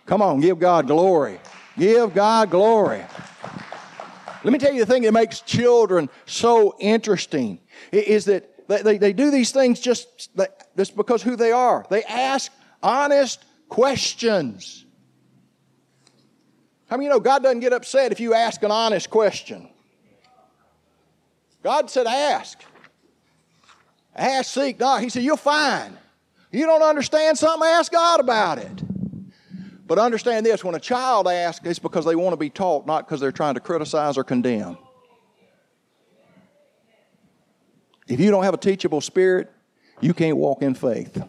Come 0.05 0.21
on, 0.21 0.39
give 0.39 0.59
God 0.59 0.87
glory. 0.87 1.39
Give 1.77 2.13
God 2.13 2.49
glory. 2.49 3.03
Let 4.43 4.53
me 4.53 4.59
tell 4.59 4.73
you 4.73 4.83
the 4.83 4.91
thing 4.91 5.03
that 5.03 5.11
makes 5.11 5.41
children 5.41 6.09
so 6.25 6.75
interesting 6.79 7.59
is 7.91 8.25
that 8.25 8.67
they, 8.67 8.97
they 8.97 9.13
do 9.13 9.31
these 9.31 9.51
things 9.51 9.79
just, 9.79 10.29
just 10.75 10.95
because 10.95 11.21
who 11.21 11.35
they 11.35 11.51
are. 11.51 11.85
They 11.89 12.03
ask 12.03 12.51
honest 12.81 13.45
questions. 13.69 14.85
How 16.87 16.97
many 16.97 17.05
you 17.05 17.11
know 17.11 17.19
God 17.19 17.43
doesn't 17.43 17.59
get 17.59 17.71
upset 17.71 18.11
if 18.11 18.19
you 18.19 18.33
ask 18.33 18.63
an 18.63 18.71
honest 18.71 19.09
question? 19.09 19.69
God 21.63 21.89
said, 21.89 22.07
ask. 22.07 22.59
Ask, 24.15 24.51
seek, 24.51 24.79
knock. 24.79 25.01
He 25.01 25.09
said, 25.09 25.23
you'll 25.23 25.37
find. 25.37 25.97
You 26.51 26.65
don't 26.65 26.83
understand 26.83 27.37
something, 27.37 27.67
ask 27.67 27.91
God 27.91 28.19
about 28.19 28.57
it. 28.57 28.83
But 29.87 29.99
understand 29.99 30.45
this 30.45 30.63
when 30.63 30.75
a 30.75 30.79
child 30.79 31.27
asks, 31.27 31.65
it's 31.65 31.79
because 31.79 32.05
they 32.05 32.15
want 32.15 32.33
to 32.33 32.37
be 32.37 32.49
taught, 32.49 32.85
not 32.85 33.05
because 33.05 33.19
they're 33.19 33.31
trying 33.31 33.55
to 33.55 33.59
criticize 33.59 34.17
or 34.17 34.23
condemn. 34.23 34.77
If 38.07 38.19
you 38.19 38.31
don't 38.31 38.43
have 38.43 38.53
a 38.53 38.57
teachable 38.57 39.01
spirit, 39.01 39.51
you 39.99 40.13
can't 40.13 40.37
walk 40.37 40.61
in 40.61 40.75
faith. 40.75 41.21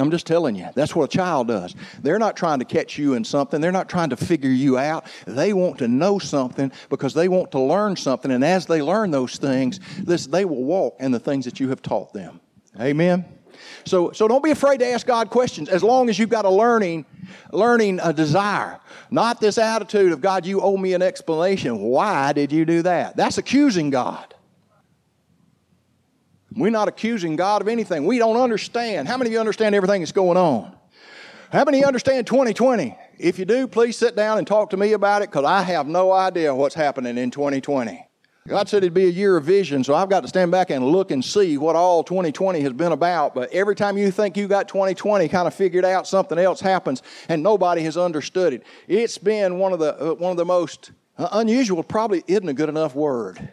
I'm 0.00 0.12
just 0.12 0.26
telling 0.26 0.54
you, 0.54 0.68
that's 0.76 0.94
what 0.94 1.12
a 1.12 1.16
child 1.16 1.48
does. 1.48 1.74
They're 2.02 2.20
not 2.20 2.36
trying 2.36 2.60
to 2.60 2.64
catch 2.64 2.98
you 2.98 3.14
in 3.14 3.24
something. 3.24 3.60
They're 3.60 3.72
not 3.72 3.88
trying 3.88 4.10
to 4.10 4.16
figure 4.16 4.50
you 4.50 4.78
out. 4.78 5.06
They 5.26 5.52
want 5.52 5.78
to 5.78 5.88
know 5.88 6.20
something 6.20 6.70
because 6.88 7.14
they 7.14 7.28
want 7.28 7.50
to 7.52 7.60
learn 7.60 7.96
something. 7.96 8.30
And 8.30 8.44
as 8.44 8.66
they 8.66 8.80
learn 8.80 9.10
those 9.10 9.38
things, 9.38 9.80
this, 9.98 10.26
they 10.26 10.44
will 10.44 10.62
walk 10.62 10.96
in 11.00 11.10
the 11.10 11.18
things 11.18 11.44
that 11.46 11.58
you 11.58 11.70
have 11.70 11.82
taught 11.82 12.12
them. 12.12 12.40
Amen. 12.78 13.24
So, 13.84 14.12
so 14.12 14.28
don't 14.28 14.44
be 14.44 14.50
afraid 14.50 14.78
to 14.78 14.86
ask 14.86 15.06
God 15.06 15.30
questions 15.30 15.68
as 15.68 15.82
long 15.82 16.08
as 16.08 16.18
you've 16.18 16.28
got 16.28 16.44
a 16.44 16.50
learning, 16.50 17.06
learning 17.52 18.00
a 18.02 18.12
desire. 18.12 18.80
Not 19.10 19.40
this 19.40 19.58
attitude 19.58 20.12
of 20.12 20.20
God, 20.20 20.44
you 20.44 20.60
owe 20.60 20.76
me 20.76 20.92
an 20.92 21.02
explanation. 21.02 21.78
Why 21.78 22.32
did 22.32 22.52
you 22.52 22.64
do 22.64 22.82
that? 22.82 23.16
That's 23.16 23.38
accusing 23.38 23.90
God. 23.90 24.34
We're 26.54 26.70
not 26.70 26.88
accusing 26.88 27.36
God 27.36 27.62
of 27.62 27.68
anything. 27.68 28.04
We 28.04 28.18
don't 28.18 28.36
understand. 28.36 29.06
How 29.06 29.16
many 29.16 29.28
of 29.28 29.32
you 29.32 29.40
understand 29.40 29.74
everything 29.74 30.00
that's 30.00 30.12
going 30.12 30.36
on? 30.36 30.74
How 31.52 31.64
many 31.64 31.78
of 31.78 31.82
you 31.82 31.86
understand 31.86 32.26
2020? 32.26 32.98
If 33.18 33.38
you 33.38 33.44
do, 33.44 33.66
please 33.66 33.96
sit 33.96 34.16
down 34.16 34.38
and 34.38 34.46
talk 34.46 34.70
to 34.70 34.76
me 34.76 34.92
about 34.92 35.22
it 35.22 35.30
because 35.30 35.44
I 35.44 35.62
have 35.62 35.86
no 35.86 36.12
idea 36.12 36.54
what's 36.54 36.74
happening 36.74 37.16
in 37.16 37.30
2020. 37.30 38.07
God 38.48 38.68
said 38.68 38.78
it'd 38.78 38.94
be 38.94 39.04
a 39.04 39.10
year 39.10 39.36
of 39.36 39.44
vision, 39.44 39.84
so 39.84 39.94
I've 39.94 40.08
got 40.08 40.22
to 40.22 40.28
stand 40.28 40.50
back 40.50 40.70
and 40.70 40.84
look 40.86 41.10
and 41.10 41.22
see 41.22 41.58
what 41.58 41.76
all 41.76 42.02
2020 42.02 42.60
has 42.60 42.72
been 42.72 42.92
about. 42.92 43.34
But 43.34 43.52
every 43.52 43.76
time 43.76 43.98
you 43.98 44.10
think 44.10 44.38
you 44.38 44.48
got 44.48 44.68
2020 44.68 45.28
kind 45.28 45.46
of 45.46 45.52
figured 45.52 45.84
out, 45.84 46.06
something 46.06 46.38
else 46.38 46.60
happens, 46.60 47.02
and 47.28 47.42
nobody 47.42 47.82
has 47.82 47.98
understood 47.98 48.54
it. 48.54 48.62
It's 48.86 49.18
been 49.18 49.58
one 49.58 49.74
of 49.74 49.78
the 49.78 50.12
uh, 50.12 50.14
one 50.14 50.30
of 50.30 50.38
the 50.38 50.46
most 50.46 50.92
uh, 51.18 51.28
unusual. 51.32 51.82
Probably 51.82 52.24
isn't 52.26 52.48
a 52.48 52.54
good 52.54 52.70
enough 52.70 52.94
word. 52.94 53.52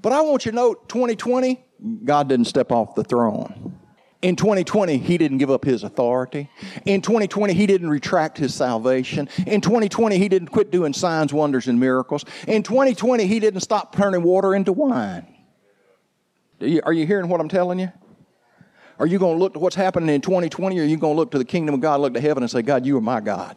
But 0.00 0.12
I 0.12 0.20
want 0.20 0.44
you 0.44 0.52
to 0.52 0.56
know, 0.56 0.74
2020, 0.74 1.64
God 2.04 2.28
didn't 2.28 2.46
step 2.46 2.70
off 2.70 2.94
the 2.94 3.04
throne. 3.04 3.78
In 4.22 4.36
2020, 4.36 4.98
he 4.98 5.18
didn't 5.18 5.38
give 5.38 5.50
up 5.50 5.64
his 5.64 5.82
authority. 5.82 6.48
In 6.86 7.02
2020, 7.02 7.52
he 7.54 7.66
didn't 7.66 7.90
retract 7.90 8.38
his 8.38 8.54
salvation. 8.54 9.28
In 9.46 9.60
2020, 9.60 10.16
he 10.16 10.28
didn't 10.28 10.48
quit 10.48 10.70
doing 10.70 10.92
signs, 10.92 11.32
wonders, 11.32 11.66
and 11.66 11.78
miracles. 11.78 12.24
In 12.46 12.62
2020, 12.62 13.26
he 13.26 13.40
didn't 13.40 13.60
stop 13.60 13.94
turning 13.94 14.22
water 14.22 14.54
into 14.54 14.72
wine. 14.72 15.26
Are 16.84 16.92
you 16.92 17.04
hearing 17.04 17.28
what 17.28 17.40
I'm 17.40 17.48
telling 17.48 17.80
you? 17.80 17.90
Are 19.00 19.06
you 19.06 19.18
going 19.18 19.36
to 19.36 19.42
look 19.42 19.54
to 19.54 19.58
what's 19.58 19.74
happening 19.74 20.14
in 20.14 20.20
2020 20.20 20.78
or 20.78 20.82
are 20.82 20.86
you 20.86 20.96
going 20.96 21.14
to 21.14 21.16
look 21.16 21.32
to 21.32 21.38
the 21.38 21.44
kingdom 21.44 21.74
of 21.74 21.80
God, 21.80 22.00
look 22.00 22.14
to 22.14 22.20
heaven 22.20 22.44
and 22.44 22.50
say, 22.50 22.62
God, 22.62 22.86
you 22.86 22.96
are 22.96 23.00
my 23.00 23.20
God? 23.20 23.56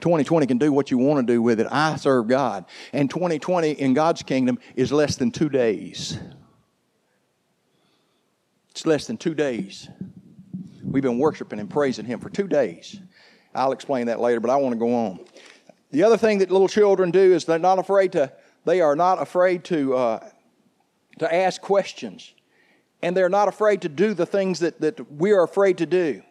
2020 0.00 0.46
can 0.46 0.58
do 0.58 0.72
what 0.72 0.90
you 0.90 0.98
want 0.98 1.24
to 1.24 1.32
do 1.32 1.40
with 1.40 1.60
it. 1.60 1.68
I 1.70 1.94
serve 1.94 2.26
God. 2.26 2.64
And 2.92 3.08
2020 3.08 3.72
in 3.72 3.94
God's 3.94 4.24
kingdom 4.24 4.58
is 4.74 4.90
less 4.90 5.14
than 5.14 5.30
two 5.30 5.48
days. 5.48 6.18
It's 8.70 8.86
less 8.86 9.06
than 9.06 9.16
two 9.16 9.34
days. 9.34 9.88
We've 10.82 11.02
been 11.02 11.18
worshiping 11.18 11.58
and 11.58 11.68
praising 11.68 12.04
Him 12.04 12.20
for 12.20 12.30
two 12.30 12.48
days. 12.48 13.00
I'll 13.54 13.72
explain 13.72 14.06
that 14.06 14.20
later, 14.20 14.40
but 14.40 14.50
I 14.50 14.56
want 14.56 14.72
to 14.74 14.78
go 14.78 14.94
on. 14.94 15.20
The 15.90 16.04
other 16.04 16.16
thing 16.16 16.38
that 16.38 16.50
little 16.50 16.68
children 16.68 17.10
do 17.10 17.34
is 17.34 17.44
they're 17.44 17.58
not 17.58 17.78
afraid 17.78 18.12
to. 18.12 18.32
They 18.64 18.80
are 18.80 18.94
not 18.94 19.20
afraid 19.20 19.64
to 19.64 19.96
uh, 19.96 20.28
to 21.18 21.34
ask 21.34 21.60
questions, 21.60 22.32
and 23.02 23.16
they're 23.16 23.28
not 23.28 23.48
afraid 23.48 23.82
to 23.82 23.88
do 23.88 24.14
the 24.14 24.26
things 24.26 24.60
that 24.60 24.80
that 24.80 25.12
we 25.12 25.32
are 25.32 25.42
afraid 25.42 25.78
to 25.78 25.86
do. 25.86 26.22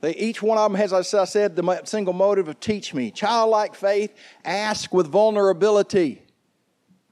They, 0.00 0.14
each 0.14 0.42
one 0.42 0.58
of 0.58 0.70
them 0.70 0.80
has, 0.80 0.92
as 0.92 1.12
I 1.12 1.24
said, 1.24 1.56
the 1.56 1.80
single 1.84 2.14
motive 2.14 2.48
of 2.48 2.60
teach 2.60 2.94
me. 2.94 3.10
Childlike 3.10 3.74
faith, 3.74 4.14
ask 4.44 4.94
with 4.94 5.08
vulnerability. 5.08 6.22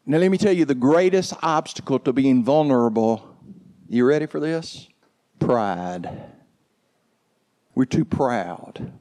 Now, 0.07 0.19
let 0.19 0.31
me 0.31 0.39
tell 0.39 0.53
you 0.53 0.65
the 0.65 0.75
greatest 0.77 1.35
obstacle 1.43 1.99
to 1.99 2.13
being 2.13 2.45
vulnerable 2.45 3.36
you 3.89 4.05
ready 4.05 4.27
for 4.27 4.41
this? 4.41 4.89
Pride. 5.39 6.33
We're 7.75 7.85
too 7.85 8.05
proud. 8.05 8.93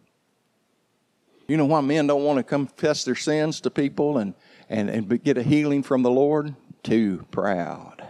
You 1.48 1.58
know 1.58 1.66
why 1.66 1.82
men 1.82 2.08
don't 2.08 2.24
want 2.24 2.38
to 2.38 2.44
confess 2.44 3.06
their 3.06 3.16
sins 3.16 3.62
to 3.62 3.70
people 3.70 4.18
and, 4.18 4.34
and, 4.70 4.90
and 4.90 5.24
get 5.24 5.38
a 5.38 5.44
healing 5.44 5.84
from 5.84 6.02
the 6.02 6.10
Lord? 6.10 6.56
Too 6.84 7.26
proud. 7.32 8.04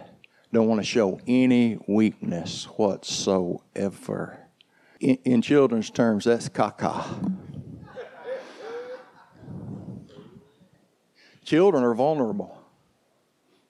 Don't 0.52 0.68
want 0.68 0.80
to 0.80 0.86
show 0.86 1.20
any 1.26 1.78
weakness 1.86 2.64
whatsoever. 2.64 4.38
In, 5.00 5.18
in 5.24 5.42
children's 5.42 5.90
terms, 5.90 6.24
that's 6.24 6.48
caca. 6.48 7.04
Children 11.44 11.84
are 11.84 11.94
vulnerable. 11.94 12.60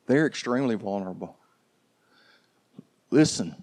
They're 0.07 0.27
extremely 0.27 0.77
vulnerable. 0.77 1.36
Listen, 3.11 3.55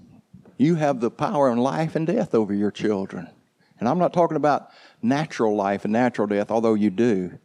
you 0.58 0.76
have 0.76 1.00
the 1.00 1.12
power 1.12 1.50
of 1.50 1.58
life 1.58 1.96
and 1.96 2.08
death 2.08 2.34
over 2.34 2.54
your 2.54 2.72
children. 2.72 3.30
And 3.80 3.90
I'm 3.90 4.00
not 4.00 4.14
talking 4.14 4.38
about 4.38 4.70
natural 5.02 5.56
life 5.56 5.84
and 5.84 5.92
natural 5.92 6.28
death, 6.28 6.52
although 6.52 6.74
you 6.74 6.90
do, 6.90 7.38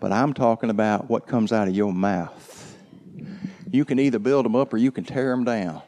but 0.00 0.12
I'm 0.12 0.34
talking 0.34 0.70
about 0.70 1.08
what 1.08 1.26
comes 1.26 1.52
out 1.52 1.68
of 1.68 1.74
your 1.74 1.92
mouth. 1.92 2.76
You 3.70 3.84
can 3.84 3.98
either 3.98 4.18
build 4.18 4.44
them 4.44 4.56
up 4.56 4.72
or 4.72 4.76
you 4.76 4.90
can 4.90 5.04
tear 5.04 5.30
them 5.30 5.44
down. 5.44 5.82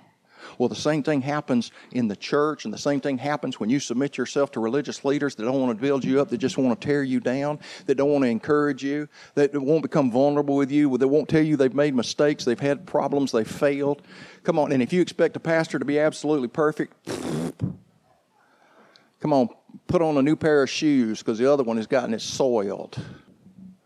Well, 0.61 0.69
the 0.69 0.75
same 0.75 1.03
thing 1.03 1.23
happens 1.23 1.73
in 1.91 2.09
the 2.09 2.15
church, 2.15 2.67
and 2.67 2.75
the 2.75 2.77
same 2.77 3.01
thing 3.01 3.17
happens 3.17 3.59
when 3.59 3.71
you 3.71 3.81
submit 3.81 4.19
yourself 4.19 4.51
to 4.51 4.61
religious 4.61 5.07
leaders 5.07 5.35
that 5.37 5.45
don't 5.45 5.59
want 5.59 5.75
to 5.75 5.83
build 5.83 6.05
you 6.05 6.21
up, 6.21 6.29
that 6.29 6.37
just 6.37 6.59
want 6.59 6.79
to 6.79 6.87
tear 6.87 7.03
you 7.03 7.19
down, 7.19 7.59
that 7.87 7.95
don't 7.95 8.11
want 8.11 8.25
to 8.25 8.29
encourage 8.29 8.85
you, 8.85 9.09
that 9.37 9.55
won't 9.55 9.81
become 9.81 10.11
vulnerable 10.11 10.57
with 10.57 10.71
you, 10.71 10.99
that 10.99 11.09
won't 11.09 11.31
tell 11.31 11.41
you 11.41 11.57
they've 11.57 11.73
made 11.73 11.95
mistakes, 11.95 12.45
they've 12.45 12.61
had 12.61 12.87
problems, 12.87 13.33
they've 13.33 13.51
failed. 13.51 14.03
Come 14.45 14.59
on, 14.59 14.71
and 14.71 14.83
if 14.83 14.93
you 14.93 15.01
expect 15.01 15.35
a 15.35 15.41
pastor 15.41 15.79
to 15.79 15.87
be 15.87 15.99
absolutely 15.99 16.49
perfect, 16.49 16.93
come 19.19 19.33
on, 19.33 19.49
put 19.87 20.03
on 20.03 20.19
a 20.19 20.23
new 20.23 20.37
pair 20.37 20.63
of 20.63 20.69
shoes 20.69 21.21
because 21.21 21.39
the 21.39 21.51
other 21.51 21.63
one 21.63 21.79
has 21.79 21.87
gotten 21.87 22.13
it 22.13 22.21
soiled. 22.21 23.03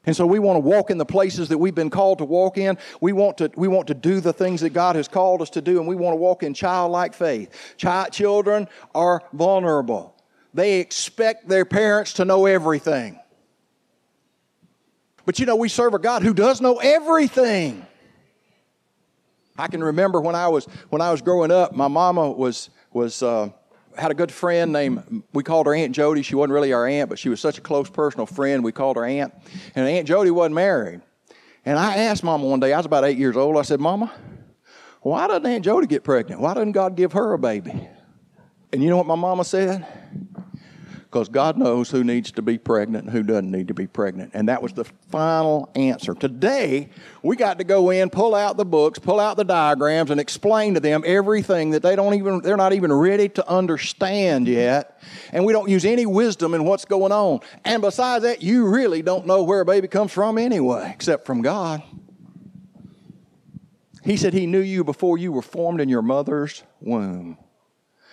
And 0.06 0.14
so 0.14 0.26
we 0.26 0.38
want 0.38 0.56
to 0.56 0.60
walk 0.60 0.90
in 0.90 0.98
the 0.98 1.06
places 1.06 1.48
that 1.48 1.58
we've 1.58 1.74
been 1.74 1.90
called 1.90 2.18
to 2.18 2.24
walk 2.24 2.58
in. 2.58 2.76
We 3.00 3.12
want 3.12 3.38
to, 3.38 3.50
we 3.56 3.68
want 3.68 3.86
to 3.88 3.94
do 3.94 4.20
the 4.20 4.32
things 4.32 4.60
that 4.60 4.70
God 4.70 4.96
has 4.96 5.08
called 5.08 5.40
us 5.40 5.50
to 5.50 5.62
do, 5.62 5.78
and 5.78 5.88
we 5.88 5.96
want 5.96 6.12
to 6.12 6.18
walk 6.18 6.42
in 6.42 6.52
childlike 6.52 7.14
faith. 7.14 7.74
Child, 7.78 8.12
children 8.12 8.68
are 8.94 9.22
vulnerable. 9.32 10.14
They 10.52 10.80
expect 10.80 11.48
their 11.48 11.64
parents 11.64 12.14
to 12.14 12.24
know 12.24 12.46
everything. 12.46 13.18
But 15.26 15.38
you 15.38 15.46
know, 15.46 15.56
we 15.56 15.68
serve 15.68 15.94
a 15.94 15.98
God 15.98 16.22
who 16.22 16.34
does 16.34 16.60
know 16.60 16.76
everything. 16.76 17.86
I 19.56 19.68
can 19.68 19.82
remember 19.82 20.20
when 20.20 20.34
I 20.34 20.48
was 20.48 20.66
when 20.90 21.00
I 21.00 21.10
was 21.10 21.22
growing 21.22 21.50
up, 21.50 21.72
my 21.72 21.88
mama 21.88 22.30
was 22.30 22.70
was 22.92 23.22
uh, 23.22 23.50
had 23.96 24.10
a 24.10 24.14
good 24.14 24.32
friend 24.32 24.72
named, 24.72 25.22
we 25.32 25.42
called 25.42 25.66
her 25.66 25.74
Aunt 25.74 25.94
Jody. 25.94 26.22
She 26.22 26.34
wasn't 26.34 26.54
really 26.54 26.72
our 26.72 26.86
aunt, 26.86 27.08
but 27.08 27.18
she 27.18 27.28
was 27.28 27.40
such 27.40 27.58
a 27.58 27.60
close 27.60 27.88
personal 27.88 28.26
friend. 28.26 28.64
We 28.64 28.72
called 28.72 28.96
her 28.96 29.04
Aunt. 29.04 29.32
And 29.74 29.86
Aunt 29.86 30.06
Jody 30.06 30.30
wasn't 30.30 30.56
married. 30.56 31.00
And 31.64 31.78
I 31.78 31.96
asked 31.96 32.22
Mama 32.22 32.44
one 32.46 32.60
day, 32.60 32.72
I 32.72 32.76
was 32.76 32.86
about 32.86 33.04
eight 33.04 33.18
years 33.18 33.36
old, 33.36 33.56
I 33.56 33.62
said, 33.62 33.80
Mama, 33.80 34.12
why 35.00 35.26
doesn't 35.26 35.46
Aunt 35.46 35.64
Jody 35.64 35.86
get 35.86 36.04
pregnant? 36.04 36.40
Why 36.40 36.54
doesn't 36.54 36.72
God 36.72 36.96
give 36.96 37.12
her 37.12 37.32
a 37.32 37.38
baby? 37.38 37.88
And 38.72 38.82
you 38.82 38.90
know 38.90 38.96
what 38.96 39.06
my 39.06 39.14
mama 39.14 39.44
said? 39.44 39.86
Because 41.14 41.28
God 41.28 41.56
knows 41.56 41.92
who 41.92 42.02
needs 42.02 42.32
to 42.32 42.42
be 42.42 42.58
pregnant 42.58 43.04
and 43.04 43.12
who 43.12 43.22
doesn't 43.22 43.48
need 43.48 43.68
to 43.68 43.74
be 43.74 43.86
pregnant. 43.86 44.32
And 44.34 44.48
that 44.48 44.60
was 44.60 44.72
the 44.72 44.82
final 44.82 45.70
answer. 45.76 46.12
Today, 46.12 46.88
we 47.22 47.36
got 47.36 47.58
to 47.58 47.64
go 47.64 47.90
in, 47.90 48.10
pull 48.10 48.34
out 48.34 48.56
the 48.56 48.64
books, 48.64 48.98
pull 48.98 49.20
out 49.20 49.36
the 49.36 49.44
diagrams, 49.44 50.10
and 50.10 50.18
explain 50.18 50.74
to 50.74 50.80
them 50.80 51.04
everything 51.06 51.70
that 51.70 51.84
they 51.84 51.94
don't 51.94 52.14
even, 52.14 52.40
they're 52.40 52.56
not 52.56 52.72
even 52.72 52.92
ready 52.92 53.28
to 53.28 53.48
understand 53.48 54.48
yet. 54.48 55.00
And 55.30 55.44
we 55.44 55.52
don't 55.52 55.70
use 55.70 55.84
any 55.84 56.04
wisdom 56.04 56.52
in 56.52 56.64
what's 56.64 56.84
going 56.84 57.12
on. 57.12 57.38
And 57.64 57.80
besides 57.80 58.24
that, 58.24 58.42
you 58.42 58.66
really 58.66 59.00
don't 59.00 59.24
know 59.24 59.44
where 59.44 59.60
a 59.60 59.64
baby 59.64 59.86
comes 59.86 60.10
from 60.10 60.36
anyway, 60.36 60.90
except 60.92 61.26
from 61.26 61.42
God. 61.42 61.80
He 64.02 64.16
said 64.16 64.32
he 64.32 64.46
knew 64.48 64.58
you 64.58 64.82
before 64.82 65.16
you 65.16 65.30
were 65.30 65.42
formed 65.42 65.80
in 65.80 65.88
your 65.88 66.02
mother's 66.02 66.64
womb. 66.80 67.38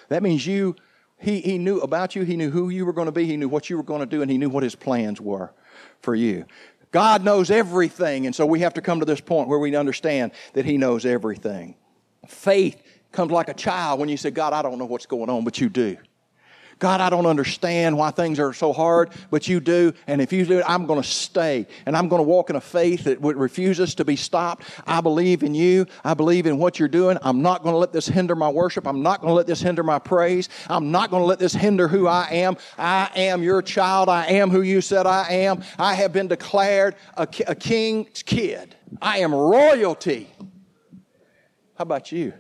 That 0.10 0.22
means 0.22 0.46
you 0.46 0.76
he, 1.22 1.40
he 1.40 1.58
knew 1.60 1.80
about 1.80 2.16
you, 2.16 2.24
He 2.24 2.36
knew 2.36 2.50
who 2.50 2.70
you 2.70 2.86
were 2.86 2.94
going 2.94 3.06
to 3.06 3.12
be, 3.12 3.26
He 3.26 3.38
knew 3.38 3.48
what 3.48 3.70
you 3.70 3.78
were 3.78 3.84
going 3.84 4.00
to 4.00 4.06
do, 4.08 4.22
and 4.22 4.32
He 4.32 4.38
knew 4.38 4.50
what 4.50 4.64
His 4.64 4.76
plans 4.76 5.22
were 5.22 5.54
for 6.02 6.16
you. 6.16 6.46
God 6.92 7.24
knows 7.24 7.52
everything, 7.52 8.26
and 8.26 8.36
so 8.36 8.46
we 8.46 8.60
have 8.62 8.74
to 8.74 8.82
come 8.82 9.00
to 9.00 9.06
this 9.06 9.22
point 9.22 9.48
where 9.48 9.60
we 9.60 9.76
understand 9.76 10.32
that 10.54 10.66
He 10.66 10.78
knows 10.78 11.06
everything. 11.06 11.76
Faith 12.28 12.82
comes 13.12 13.32
like 13.32 13.50
a 13.50 13.54
child 13.54 14.00
when 14.00 14.10
you 14.10 14.18
say, 14.18 14.32
God, 14.32 14.52
I 14.54 14.62
don't 14.62 14.80
know 14.80 14.86
what's 14.86 15.06
going 15.06 15.30
on, 15.30 15.44
but 15.44 15.62
you 15.62 15.70
do. 15.70 15.98
God, 16.82 17.00
I 17.00 17.12
don't 17.12 17.28
understand 17.28 17.96
why 17.96 18.10
things 18.10 18.40
are 18.40 18.54
so 18.54 18.74
hard, 18.74 19.12
but 19.30 19.48
you 19.48 19.60
do. 19.60 19.94
And 20.08 20.20
if 20.20 20.34
you 20.34 20.44
do, 20.48 20.58
it, 20.58 20.66
I'm 20.68 20.88
going 20.88 21.00
to 21.00 21.08
stay. 21.08 21.68
And 21.86 21.96
I'm 21.96 22.10
going 22.10 22.20
to 22.20 22.28
walk 22.28 22.50
in 22.50 22.56
a 22.56 22.62
faith 22.62 23.04
that 23.04 23.22
refuses 23.22 23.94
to 23.96 24.04
be 24.04 24.16
stopped. 24.16 24.64
I 24.88 25.00
believe 25.00 25.44
in 25.44 25.54
you. 25.54 25.86
I 26.04 26.16
believe 26.16 26.48
in 26.48 26.58
what 26.58 26.80
you're 26.80 26.88
doing. 26.88 27.20
I'm 27.22 27.44
not 27.44 27.62
going 27.62 27.74
to 27.74 27.78
let 27.78 27.94
this 27.94 28.08
hinder 28.08 28.36
my 28.36 28.50
worship. 28.50 28.88
I'm 28.88 29.04
not 29.04 29.22
going 29.22 29.30
to 29.30 29.36
let 29.36 29.46
this 29.46 29.62
hinder 29.62 29.84
my 29.84 30.00
praise. 30.00 30.50
I'm 30.68 30.90
not 30.90 31.12
going 31.12 31.22
to 31.22 31.28
let 31.28 31.38
this 31.38 31.54
hinder 31.54 31.88
who 31.88 32.08
I 32.08 32.28
am. 32.32 32.58
I 32.80 33.12
am 33.16 33.44
your 33.44 33.62
child. 33.62 34.10
I 34.10 34.26
am 34.26 34.50
who 34.50 34.64
you 34.64 34.82
said 34.82 35.06
I 35.06 35.30
am. 35.30 35.64
I 35.78 35.94
have 35.94 36.12
been 36.12 36.30
declared 36.30 36.96
a, 37.16 37.28
a 37.46 37.54
king's 37.54 38.24
kid. 38.24 38.76
I 39.00 39.20
am 39.20 39.36
royalty. 39.36 40.34
How 41.76 41.84
about 41.84 42.12
you? 42.12 42.34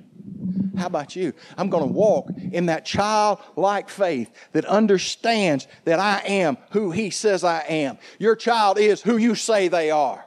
How 0.77 0.87
about 0.87 1.15
you? 1.15 1.33
I'm 1.57 1.69
going 1.69 1.87
to 1.87 1.93
walk 1.93 2.29
in 2.51 2.65
that 2.67 2.85
childlike 2.85 3.89
faith 3.89 4.31
that 4.53 4.65
understands 4.65 5.67
that 5.85 5.99
I 5.99 6.21
am 6.25 6.57
who 6.71 6.91
He 6.91 7.09
says 7.09 7.43
I 7.43 7.61
am. 7.61 7.97
Your 8.19 8.35
child 8.35 8.79
is 8.79 9.01
who 9.01 9.17
you 9.17 9.35
say 9.35 9.67
they 9.67 9.91
are. 9.91 10.25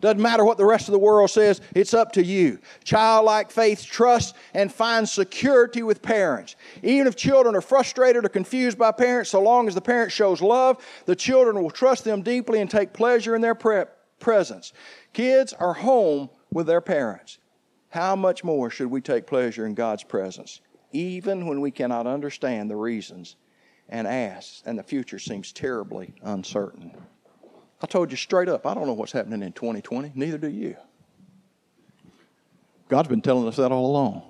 Doesn't 0.00 0.20
matter 0.22 0.44
what 0.44 0.56
the 0.56 0.64
rest 0.64 0.88
of 0.88 0.92
the 0.92 0.98
world 0.98 1.30
says, 1.30 1.60
it's 1.74 1.92
up 1.92 2.12
to 2.12 2.24
you. 2.24 2.58
Childlike 2.84 3.50
faith 3.50 3.84
trusts 3.84 4.32
and 4.54 4.72
finds 4.72 5.12
security 5.12 5.82
with 5.82 6.00
parents. 6.00 6.56
Even 6.82 7.06
if 7.06 7.16
children 7.16 7.54
are 7.54 7.60
frustrated 7.60 8.24
or 8.24 8.30
confused 8.30 8.78
by 8.78 8.92
parents, 8.92 9.30
so 9.30 9.42
long 9.42 9.68
as 9.68 9.74
the 9.74 9.80
parent 9.80 10.10
shows 10.10 10.40
love, 10.40 10.82
the 11.04 11.16
children 11.16 11.62
will 11.62 11.70
trust 11.70 12.04
them 12.04 12.22
deeply 12.22 12.60
and 12.60 12.70
take 12.70 12.94
pleasure 12.94 13.34
in 13.34 13.42
their 13.42 13.54
pre- 13.54 13.84
presence. 14.18 14.72
Kids 15.12 15.52
are 15.52 15.74
home 15.74 16.30
with 16.50 16.66
their 16.66 16.80
parents. 16.80 17.38
How 17.90 18.16
much 18.16 18.42
more 18.44 18.70
should 18.70 18.90
we 18.90 19.00
take 19.00 19.26
pleasure 19.26 19.66
in 19.66 19.74
God's 19.74 20.04
presence, 20.04 20.60
even 20.92 21.46
when 21.46 21.60
we 21.60 21.70
cannot 21.70 22.06
understand 22.06 22.70
the 22.70 22.76
reasons 22.76 23.36
and 23.88 24.06
ask, 24.06 24.62
and 24.64 24.78
the 24.78 24.82
future 24.82 25.18
seems 25.18 25.52
terribly 25.52 26.14
uncertain? 26.22 26.92
I 27.82 27.86
told 27.86 28.10
you 28.10 28.16
straight 28.16 28.48
up, 28.48 28.66
I 28.66 28.74
don't 28.74 28.86
know 28.86 28.92
what's 28.92 29.12
happening 29.12 29.42
in 29.42 29.52
2020. 29.52 30.12
Neither 30.14 30.38
do 30.38 30.48
you. 30.48 30.76
God's 32.88 33.08
been 33.08 33.22
telling 33.22 33.48
us 33.48 33.56
that 33.56 33.72
all 33.72 33.86
along. 33.86 34.22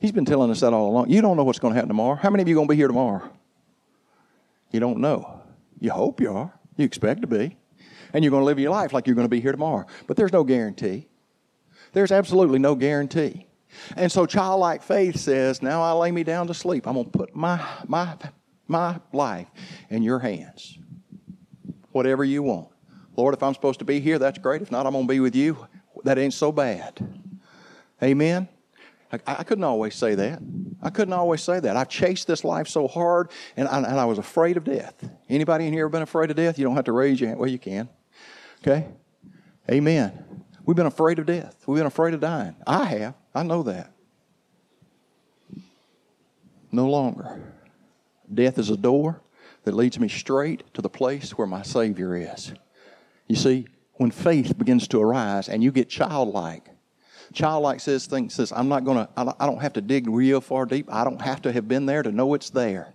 He's 0.00 0.12
been 0.12 0.24
telling 0.26 0.50
us 0.50 0.60
that 0.60 0.74
all 0.74 0.90
along. 0.90 1.08
You 1.08 1.22
don't 1.22 1.36
know 1.36 1.44
what's 1.44 1.58
going 1.58 1.72
to 1.72 1.76
happen 1.76 1.88
tomorrow. 1.88 2.16
How 2.16 2.28
many 2.28 2.42
of 2.42 2.48
you 2.48 2.54
are 2.54 2.58
going 2.58 2.68
to 2.68 2.72
be 2.72 2.76
here 2.76 2.88
tomorrow? 2.88 3.30
You 4.70 4.80
don't 4.80 4.98
know. 4.98 5.40
You 5.80 5.92
hope 5.92 6.20
you 6.20 6.30
are. 6.30 6.52
You 6.76 6.84
expect 6.84 7.22
to 7.22 7.26
be. 7.26 7.56
And 8.12 8.22
you're 8.22 8.30
going 8.30 8.42
to 8.42 8.46
live 8.46 8.58
your 8.58 8.70
life 8.70 8.92
like 8.92 9.06
you're 9.06 9.16
going 9.16 9.24
to 9.24 9.30
be 9.30 9.40
here 9.40 9.52
tomorrow. 9.52 9.86
But 10.06 10.16
there's 10.16 10.32
no 10.32 10.44
guarantee. 10.44 11.08
There's 11.94 12.12
absolutely 12.12 12.58
no 12.58 12.74
guarantee. 12.74 13.46
And 13.96 14.12
so 14.12 14.26
childlike 14.26 14.82
faith 14.82 15.16
says, 15.16 15.62
Now 15.62 15.82
I 15.82 15.92
lay 15.92 16.12
me 16.12 16.22
down 16.22 16.46
to 16.48 16.54
sleep. 16.54 16.86
I'm 16.86 16.94
going 16.94 17.06
to 17.06 17.18
put 17.18 17.34
my, 17.34 17.64
my, 17.86 18.16
my 18.68 19.00
life 19.12 19.48
in 19.88 20.02
your 20.02 20.18
hands 20.18 20.78
whatever 21.94 22.24
you 22.24 22.42
want. 22.42 22.68
Lord, 23.16 23.34
if 23.34 23.42
I'm 23.42 23.54
supposed 23.54 23.78
to 23.78 23.84
be 23.84 24.00
here, 24.00 24.18
that's 24.18 24.38
great. 24.38 24.60
If 24.60 24.72
not, 24.72 24.84
I'm 24.84 24.92
going 24.92 25.06
to 25.06 25.12
be 25.12 25.20
with 25.20 25.36
you. 25.36 25.66
That 26.02 26.18
ain't 26.18 26.34
so 26.34 26.50
bad. 26.50 27.22
Amen. 28.02 28.48
I, 29.12 29.20
I, 29.26 29.44
couldn't 29.44 29.62
always 29.62 29.94
say 29.94 30.16
that. 30.16 30.40
I 30.82 30.90
couldn't 30.90 31.14
always 31.14 31.40
say 31.40 31.60
that. 31.60 31.76
I've 31.76 31.88
chased 31.88 32.26
this 32.26 32.42
life 32.42 32.66
so 32.66 32.88
hard, 32.88 33.30
and 33.56 33.68
I, 33.68 33.76
and 33.76 34.00
I 34.00 34.04
was 34.06 34.18
afraid 34.18 34.56
of 34.56 34.64
death. 34.64 35.08
Anybody 35.30 35.68
in 35.68 35.72
here 35.72 35.84
ever 35.84 35.90
been 35.90 36.02
afraid 36.02 36.30
of 36.30 36.36
death? 36.36 36.58
You 36.58 36.64
don't 36.64 36.74
have 36.74 36.86
to 36.86 36.92
raise 36.92 37.20
your 37.20 37.28
hand. 37.28 37.38
Well, 37.38 37.48
you 37.48 37.60
can. 37.60 37.88
Okay. 38.60 38.88
Amen. 39.70 40.43
We've 40.64 40.76
been 40.76 40.86
afraid 40.86 41.18
of 41.18 41.26
death. 41.26 41.56
We've 41.66 41.78
been 41.78 41.86
afraid 41.86 42.14
of 42.14 42.20
dying. 42.20 42.56
I 42.66 42.84
have. 42.86 43.14
I 43.34 43.42
know 43.42 43.62
that. 43.64 43.92
No 46.72 46.88
longer. 46.88 47.40
Death 48.32 48.58
is 48.58 48.70
a 48.70 48.76
door 48.76 49.20
that 49.64 49.74
leads 49.74 49.98
me 49.98 50.08
straight 50.08 50.62
to 50.74 50.82
the 50.82 50.88
place 50.88 51.32
where 51.32 51.46
my 51.46 51.62
Savior 51.62 52.16
is. 52.16 52.52
You 53.28 53.36
see, 53.36 53.66
when 53.94 54.10
faith 54.10 54.56
begins 54.58 54.88
to 54.88 55.00
arise 55.00 55.48
and 55.48 55.62
you 55.62 55.70
get 55.70 55.88
childlike, 55.88 56.68
childlike 57.32 57.80
says 57.80 58.06
things 58.06 58.34
says 58.34 58.52
i'm 58.52 58.68
not 58.68 58.84
going 58.84 58.96
to 58.96 59.08
i 59.16 59.46
don't 59.46 59.60
have 59.60 59.72
to 59.72 59.80
dig 59.80 60.08
real 60.08 60.40
far 60.40 60.66
deep 60.66 60.86
i 60.92 61.04
don't 61.04 61.20
have 61.20 61.42
to 61.42 61.50
have 61.50 61.66
been 61.66 61.86
there 61.86 62.02
to 62.02 62.12
know 62.12 62.34
it's 62.34 62.50
there 62.50 62.93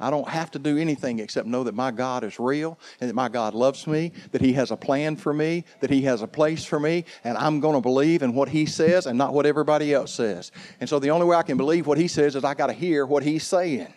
i 0.00 0.10
don't 0.10 0.28
have 0.28 0.50
to 0.50 0.58
do 0.58 0.78
anything 0.78 1.18
except 1.18 1.46
know 1.46 1.64
that 1.64 1.74
my 1.74 1.90
god 1.90 2.24
is 2.24 2.38
real 2.38 2.78
and 3.00 3.08
that 3.08 3.14
my 3.14 3.28
god 3.28 3.54
loves 3.54 3.86
me 3.86 4.12
that 4.32 4.40
he 4.40 4.52
has 4.52 4.70
a 4.70 4.76
plan 4.76 5.16
for 5.16 5.32
me 5.32 5.64
that 5.80 5.90
he 5.90 6.02
has 6.02 6.22
a 6.22 6.26
place 6.26 6.64
for 6.64 6.80
me 6.80 7.04
and 7.24 7.36
i'm 7.38 7.60
going 7.60 7.74
to 7.74 7.80
believe 7.80 8.22
in 8.22 8.34
what 8.34 8.48
he 8.48 8.66
says 8.66 9.06
and 9.06 9.16
not 9.16 9.32
what 9.32 9.46
everybody 9.46 9.92
else 9.92 10.12
says 10.12 10.52
and 10.80 10.88
so 10.88 10.98
the 10.98 11.10
only 11.10 11.26
way 11.26 11.36
i 11.36 11.42
can 11.42 11.56
believe 11.56 11.86
what 11.86 11.98
he 11.98 12.08
says 12.08 12.36
is 12.36 12.44
i 12.44 12.54
got 12.54 12.68
to 12.68 12.72
hear 12.72 13.06
what 13.06 13.22
he's 13.22 13.44
saying 13.44 13.92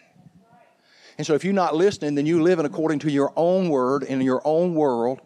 and 1.21 1.27
so 1.27 1.35
if 1.35 1.43
you're 1.43 1.53
not 1.53 1.75
listening, 1.75 2.15
then 2.15 2.25
you're 2.25 2.41
living 2.41 2.65
according 2.65 2.97
to 2.99 3.11
your 3.11 3.31
own 3.35 3.69
word 3.69 4.01
in 4.01 4.21
your 4.21 4.41
own 4.43 4.73
world, 4.73 5.21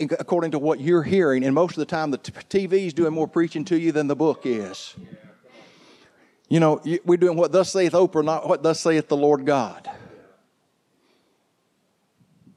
according 0.00 0.50
to 0.50 0.58
what 0.58 0.80
you're 0.80 1.04
hearing. 1.04 1.44
And 1.44 1.54
most 1.54 1.72
of 1.72 1.76
the 1.76 1.86
time, 1.86 2.10
the 2.10 2.18
TV 2.18 2.86
is 2.86 2.92
doing 2.92 3.12
more 3.12 3.28
preaching 3.28 3.64
to 3.66 3.78
you 3.78 3.92
than 3.92 4.08
the 4.08 4.16
book 4.16 4.42
is. 4.44 4.96
You 6.48 6.58
know, 6.58 6.80
we're 7.04 7.16
doing 7.16 7.36
what 7.36 7.52
thus 7.52 7.70
saith 7.70 7.92
Oprah, 7.92 8.24
not 8.24 8.48
what 8.48 8.64
thus 8.64 8.80
saith 8.80 9.06
the 9.06 9.16
Lord 9.16 9.46
God. 9.46 9.88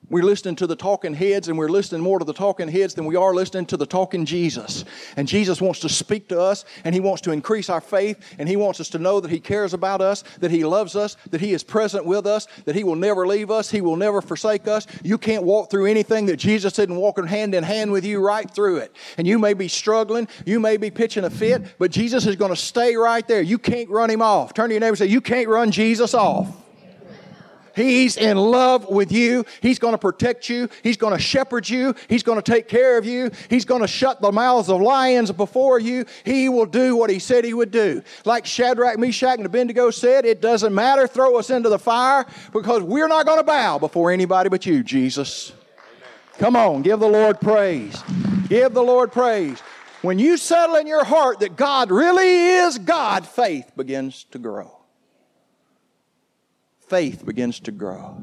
We're 0.09 0.23
listening 0.23 0.55
to 0.55 0.67
the 0.67 0.75
talking 0.75 1.13
heads, 1.13 1.49
and 1.49 1.57
we're 1.57 1.69
listening 1.69 2.01
more 2.01 2.17
to 2.17 2.25
the 2.25 2.33
talking 2.33 2.67
heads 2.67 2.95
than 2.95 3.05
we 3.05 3.15
are 3.15 3.33
listening 3.33 3.67
to 3.67 3.77
the 3.77 3.85
talking 3.85 4.25
Jesus. 4.25 4.83
And 5.15 5.27
Jesus 5.27 5.61
wants 5.61 5.81
to 5.81 5.89
speak 5.89 6.27
to 6.29 6.41
us, 6.41 6.65
and 6.83 6.95
He 6.95 7.01
wants 7.01 7.21
to 7.21 7.31
increase 7.31 7.69
our 7.69 7.79
faith, 7.79 8.17
and 8.39 8.49
He 8.49 8.55
wants 8.55 8.79
us 8.79 8.89
to 8.89 8.97
know 8.97 9.19
that 9.19 9.29
He 9.29 9.39
cares 9.39 9.75
about 9.75 10.01
us, 10.01 10.23
that 10.39 10.49
He 10.49 10.65
loves 10.65 10.95
us, 10.95 11.15
that 11.29 11.41
He 11.41 11.53
is 11.53 11.63
present 11.63 12.05
with 12.05 12.25
us, 12.25 12.47
that 12.65 12.75
He 12.75 12.83
will 12.83 12.95
never 12.95 13.27
leave 13.27 13.51
us, 13.51 13.69
He 13.69 13.81
will 13.81 13.97
never 13.97 14.19
forsake 14.19 14.67
us. 14.67 14.87
You 15.03 15.19
can't 15.19 15.43
walk 15.43 15.69
through 15.69 15.85
anything 15.85 16.25
that 16.25 16.37
Jesus 16.37 16.73
didn't 16.73 16.95
walk 16.95 17.19
hand 17.19 17.53
in 17.53 17.63
hand 17.63 17.91
with 17.91 18.05
you 18.05 18.19
right 18.19 18.49
through 18.49 18.77
it. 18.77 18.95
And 19.17 19.27
you 19.27 19.37
may 19.37 19.53
be 19.53 19.67
struggling, 19.67 20.27
you 20.45 20.59
may 20.59 20.77
be 20.77 20.89
pitching 20.89 21.25
a 21.25 21.29
fit, 21.29 21.77
but 21.77 21.91
Jesus 21.91 22.25
is 22.25 22.35
going 22.35 22.49
to 22.49 22.55
stay 22.55 22.95
right 22.95 23.27
there. 23.27 23.41
You 23.41 23.59
can't 23.59 23.89
run 23.89 24.09
Him 24.09 24.21
off. 24.21 24.53
Turn 24.53 24.69
to 24.69 24.73
your 24.73 24.79
neighbor 24.79 24.91
and 24.91 24.97
say, 24.97 25.05
You 25.05 25.21
can't 25.21 25.47
run 25.47 25.69
Jesus 25.71 26.15
off. 26.15 26.47
He's 27.79 28.17
in 28.17 28.35
love 28.35 28.89
with 28.89 29.09
you. 29.09 29.45
He's 29.61 29.79
going 29.79 29.93
to 29.93 29.97
protect 29.97 30.49
you. 30.49 30.67
He's 30.83 30.97
going 30.97 31.15
to 31.15 31.19
shepherd 31.19 31.69
you. 31.69 31.95
He's 32.09 32.23
going 32.23 32.37
to 32.37 32.51
take 32.51 32.67
care 32.67 32.97
of 32.97 33.05
you. 33.05 33.31
He's 33.49 33.63
going 33.63 33.79
to 33.79 33.87
shut 33.87 34.21
the 34.21 34.33
mouths 34.33 34.69
of 34.69 34.81
lions 34.81 35.31
before 35.31 35.79
you. 35.79 36.03
He 36.25 36.49
will 36.49 36.65
do 36.65 36.97
what 36.97 37.09
he 37.09 37.19
said 37.19 37.45
he 37.45 37.53
would 37.53 37.71
do. 37.71 38.03
Like 38.25 38.45
Shadrach, 38.45 38.99
Meshach, 38.99 39.37
and 39.37 39.45
Abednego 39.45 39.91
said, 39.91 40.25
it 40.25 40.41
doesn't 40.41 40.75
matter. 40.75 41.07
Throw 41.07 41.37
us 41.37 41.49
into 41.49 41.69
the 41.69 41.79
fire 41.79 42.25
because 42.51 42.83
we're 42.83 43.07
not 43.07 43.25
going 43.25 43.39
to 43.39 43.45
bow 43.45 43.79
before 43.79 44.11
anybody 44.11 44.49
but 44.49 44.65
you, 44.65 44.83
Jesus. 44.83 45.53
Come 46.37 46.57
on, 46.57 46.81
give 46.81 46.99
the 46.99 47.07
Lord 47.07 47.39
praise. 47.39 48.03
Give 48.49 48.73
the 48.73 48.83
Lord 48.83 49.13
praise. 49.13 49.61
When 50.01 50.19
you 50.19 50.35
settle 50.35 50.75
in 50.75 50.85
your 50.85 51.05
heart 51.05 51.39
that 51.39 51.55
God 51.55 51.91
really 51.91 52.27
is 52.27 52.77
God, 52.77 53.25
faith 53.25 53.71
begins 53.77 54.25
to 54.31 54.37
grow 54.37 54.78
faith 56.89 57.25
begins 57.25 57.59
to 57.61 57.71
grow. 57.71 58.21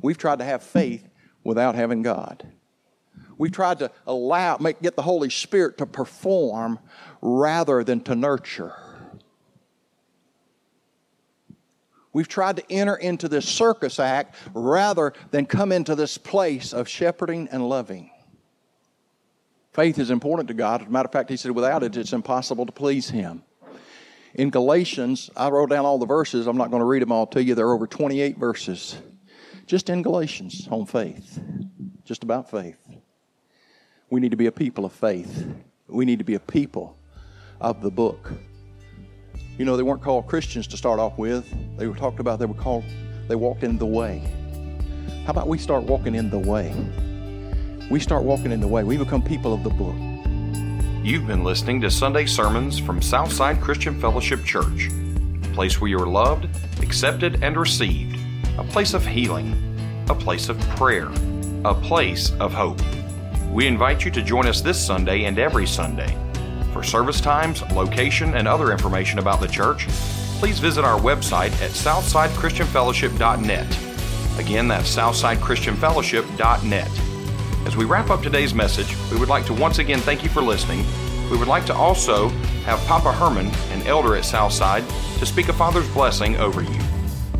We've 0.00 0.18
tried 0.18 0.40
to 0.40 0.44
have 0.44 0.62
faith 0.62 1.08
without 1.44 1.74
having 1.74 2.02
God. 2.02 2.46
We've 3.38 3.52
tried 3.52 3.78
to 3.80 3.90
allow, 4.06 4.58
make, 4.58 4.82
get 4.82 4.94
the 4.94 5.02
Holy 5.02 5.30
Spirit 5.30 5.78
to 5.78 5.86
perform 5.86 6.78
rather 7.20 7.82
than 7.82 8.00
to 8.02 8.14
nurture. 8.14 8.74
We've 12.12 12.28
tried 12.28 12.56
to 12.56 12.70
enter 12.70 12.94
into 12.94 13.28
this 13.28 13.48
circus 13.48 13.98
act 13.98 14.36
rather 14.52 15.14
than 15.30 15.46
come 15.46 15.72
into 15.72 15.94
this 15.94 16.18
place 16.18 16.72
of 16.74 16.88
shepherding 16.88 17.48
and 17.50 17.66
loving. 17.66 18.10
Faith 19.72 19.98
is 19.98 20.10
important 20.10 20.48
to 20.48 20.54
God. 20.54 20.82
As 20.82 20.88
a 20.88 20.90
matter 20.90 21.06
of 21.06 21.12
fact, 21.12 21.30
He 21.30 21.38
said, 21.38 21.52
without 21.52 21.82
it, 21.82 21.96
it's 21.96 22.12
impossible 22.12 22.66
to 22.66 22.72
please 22.72 23.08
Him. 23.08 23.42
In 24.34 24.50
Galatians, 24.50 25.30
I 25.36 25.50
wrote 25.50 25.70
down 25.70 25.84
all 25.84 25.98
the 25.98 26.06
verses. 26.06 26.46
I'm 26.46 26.56
not 26.56 26.70
going 26.70 26.80
to 26.80 26.86
read 26.86 27.02
them 27.02 27.12
all 27.12 27.26
to 27.28 27.42
you. 27.42 27.54
There 27.54 27.68
are 27.68 27.74
over 27.74 27.86
28 27.86 28.38
verses 28.38 28.96
just 29.66 29.90
in 29.90 30.02
Galatians 30.02 30.68
on 30.70 30.86
faith, 30.86 31.40
just 32.04 32.22
about 32.22 32.50
faith. 32.50 32.78
We 34.10 34.20
need 34.20 34.30
to 34.30 34.36
be 34.36 34.46
a 34.46 34.52
people 34.52 34.84
of 34.84 34.92
faith. 34.92 35.46
We 35.88 36.04
need 36.04 36.18
to 36.18 36.24
be 36.24 36.34
a 36.34 36.40
people 36.40 36.96
of 37.60 37.80
the 37.82 37.90
book. 37.90 38.32
You 39.58 39.64
know, 39.64 39.76
they 39.76 39.82
weren't 39.82 40.02
called 40.02 40.26
Christians 40.26 40.66
to 40.68 40.76
start 40.76 40.98
off 40.98 41.18
with. 41.18 41.46
They 41.78 41.86
were 41.86 41.96
talked 41.96 42.20
about, 42.20 42.38
they 42.38 42.46
were 42.46 42.54
called, 42.54 42.84
they 43.28 43.34
walked 43.34 43.62
in 43.62 43.78
the 43.78 43.86
way. 43.86 44.22
How 45.24 45.30
about 45.30 45.46
we 45.46 45.58
start 45.58 45.84
walking 45.84 46.14
in 46.14 46.30
the 46.30 46.38
way? 46.38 46.74
We 47.90 48.00
start 48.00 48.24
walking 48.24 48.50
in 48.50 48.60
the 48.60 48.68
way. 48.68 48.82
We 48.82 48.96
become 48.96 49.22
people 49.22 49.54
of 49.54 49.62
the 49.62 49.70
book. 49.70 50.11
You've 51.04 51.26
been 51.26 51.42
listening 51.42 51.80
to 51.80 51.90
Sunday 51.90 52.26
sermons 52.26 52.78
from 52.78 53.02
Southside 53.02 53.60
Christian 53.60 54.00
Fellowship 54.00 54.44
Church, 54.44 54.86
a 54.86 55.48
place 55.52 55.80
where 55.80 55.90
you 55.90 55.98
are 55.98 56.06
loved, 56.06 56.48
accepted, 56.80 57.42
and 57.42 57.56
received, 57.56 58.16
a 58.56 58.62
place 58.62 58.94
of 58.94 59.04
healing, 59.04 60.06
a 60.08 60.14
place 60.14 60.48
of 60.48 60.60
prayer, 60.76 61.08
a 61.64 61.74
place 61.74 62.30
of 62.38 62.54
hope. 62.54 62.80
We 63.50 63.66
invite 63.66 64.04
you 64.04 64.12
to 64.12 64.22
join 64.22 64.46
us 64.46 64.60
this 64.60 64.80
Sunday 64.80 65.24
and 65.24 65.40
every 65.40 65.66
Sunday. 65.66 66.16
For 66.72 66.84
service 66.84 67.20
times, 67.20 67.62
location, 67.72 68.34
and 68.34 68.46
other 68.46 68.70
information 68.70 69.18
about 69.18 69.40
the 69.40 69.48
church, 69.48 69.88
please 70.38 70.60
visit 70.60 70.84
our 70.84 71.00
website 71.00 71.50
at 71.60 71.72
southsidechristianfellowship.net. 71.72 74.38
Again, 74.38 74.68
that's 74.68 74.94
southsidechristianfellowship.net. 74.94 77.11
As 77.66 77.76
we 77.76 77.84
wrap 77.84 78.10
up 78.10 78.22
today's 78.22 78.52
message, 78.54 78.96
we 79.10 79.18
would 79.18 79.28
like 79.28 79.46
to 79.46 79.54
once 79.54 79.78
again 79.78 80.00
thank 80.00 80.22
you 80.22 80.28
for 80.28 80.42
listening. 80.42 80.84
We 81.30 81.36
would 81.38 81.48
like 81.48 81.64
to 81.66 81.74
also 81.74 82.28
have 82.64 82.78
Papa 82.86 83.12
Herman, 83.12 83.46
an 83.70 83.86
elder 83.86 84.16
at 84.16 84.24
Southside, 84.24 84.84
to 85.18 85.26
speak 85.26 85.48
a 85.48 85.52
Father's 85.52 85.88
blessing 85.90 86.36
over 86.36 86.62
you. 86.62 86.78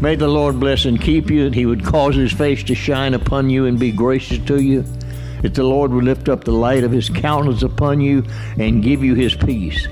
May 0.00 0.14
the 0.14 0.28
Lord 0.28 0.58
bless 0.60 0.84
and 0.84 1.00
keep 1.00 1.30
you, 1.30 1.44
that 1.44 1.54
He 1.54 1.66
would 1.66 1.84
cause 1.84 2.14
His 2.14 2.32
face 2.32 2.62
to 2.64 2.74
shine 2.74 3.14
upon 3.14 3.50
you 3.50 3.66
and 3.66 3.78
be 3.78 3.92
gracious 3.92 4.38
to 4.46 4.62
you. 4.62 4.84
that 5.42 5.54
the 5.54 5.64
Lord 5.64 5.92
will 5.92 6.02
lift 6.02 6.28
up 6.28 6.44
the 6.44 6.52
light 6.52 6.84
of 6.84 6.92
his 6.92 7.08
countenance 7.10 7.62
upon 7.64 8.00
you 8.00 8.24
and 8.58 8.82
give 8.82 9.02
you 9.02 9.14
his 9.14 9.34
peace. 9.34 9.86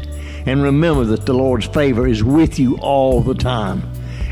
And 0.46 0.62
remember 0.62 1.04
that 1.06 1.26
the 1.26 1.32
Lord's 1.34 1.66
favor 1.66 2.06
is 2.06 2.22
with 2.24 2.58
you 2.58 2.78
all 2.78 3.20
the 3.20 3.34
time. 3.34 3.82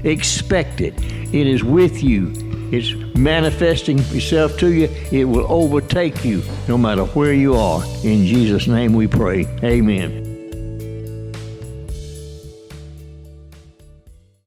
Expect 0.05 0.81
it. 0.81 0.95
It 1.35 1.47
is 1.47 1.65
with 1.65 2.03
you. 2.05 2.33
It's 2.71 2.95
manifesting 3.23 3.99
itself 3.99 4.59
to 4.59 4.73
you. 4.73 4.89
It 5.11 5.25
will 5.25 5.51
overtake 5.51 6.25
you 6.25 6.43
no 6.69 6.79
matter 6.79 7.05
where 7.05 7.33
you 7.33 7.55
are. 7.55 7.83
In 8.05 8.25
Jesus' 8.25 8.67
name 8.67 8.93
we 8.93 9.07
pray. 9.07 9.47
Amen. 9.63 10.28